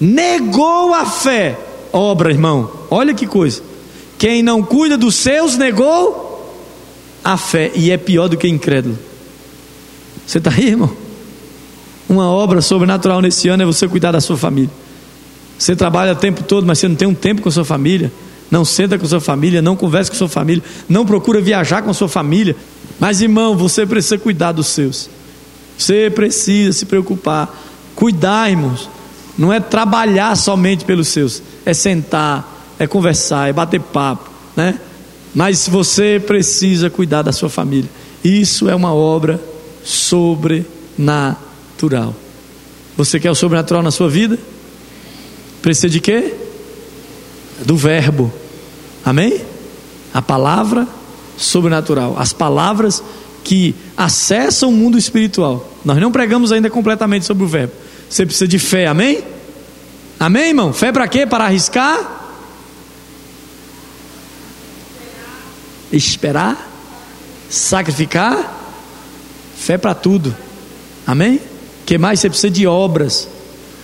[0.00, 1.56] negou a fé.
[1.92, 3.62] Obra, irmão, olha que coisa.
[4.18, 6.52] Quem não cuida dos seus, negou
[7.22, 8.98] a fé e é pior do que incrédulo.
[10.26, 10.90] Você está aí, irmão?
[12.08, 14.70] Uma obra sobrenatural nesse ano é você cuidar da sua família.
[15.56, 18.10] Você trabalha o tempo todo, mas você não tem um tempo com a sua família.
[18.54, 22.08] Não senta com sua família, não conversa com sua família, não procura viajar com sua
[22.08, 22.54] família.
[23.00, 25.10] Mas, irmão, você precisa cuidar dos seus.
[25.76, 27.52] Você precisa se preocupar.
[27.96, 28.88] Cuidar, irmãos.
[29.36, 31.42] Não é trabalhar somente pelos seus.
[31.66, 34.78] É sentar, é conversar, é bater papo, né?
[35.34, 37.90] Mas você precisa cuidar da sua família.
[38.22, 39.42] Isso é uma obra
[39.82, 42.14] sobrenatural.
[42.96, 44.38] Você quer o sobrenatural na sua vida?
[45.60, 46.34] Precisa de quê?
[47.66, 48.43] Do verbo.
[49.04, 49.40] Amém?
[50.12, 50.86] A palavra
[51.36, 52.16] sobrenatural.
[52.18, 53.02] As palavras
[53.42, 55.70] que acessam o mundo espiritual.
[55.84, 57.72] Nós não pregamos ainda completamente sobre o verbo.
[58.08, 59.22] Você precisa de fé, amém?
[60.18, 60.72] Amém, irmão?
[60.72, 61.26] Fé para quê?
[61.26, 62.22] Para arriscar?
[65.92, 66.70] esperar,
[67.48, 68.52] sacrificar,
[69.56, 70.34] fé para tudo.
[71.06, 71.40] Amém?
[71.84, 73.28] que mais você precisa de obras?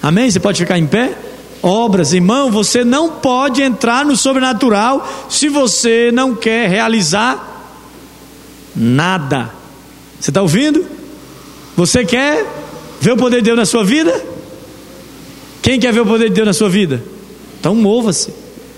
[0.03, 0.31] Amém?
[0.31, 1.15] Você pode ficar em pé?
[1.63, 7.69] Obras, irmão, você não pode entrar no sobrenatural se você não quer realizar
[8.75, 9.51] nada.
[10.19, 10.87] Você está ouvindo?
[11.77, 12.47] Você quer
[13.01, 14.25] ver o poder de Deus na sua vida?
[15.63, 17.03] Quem quer ver o poder de Deus na sua vida?
[17.59, 18.33] Então mova-se,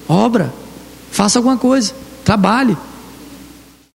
[0.09, 0.53] obra,
[1.11, 2.77] faça alguma coisa, trabalhe.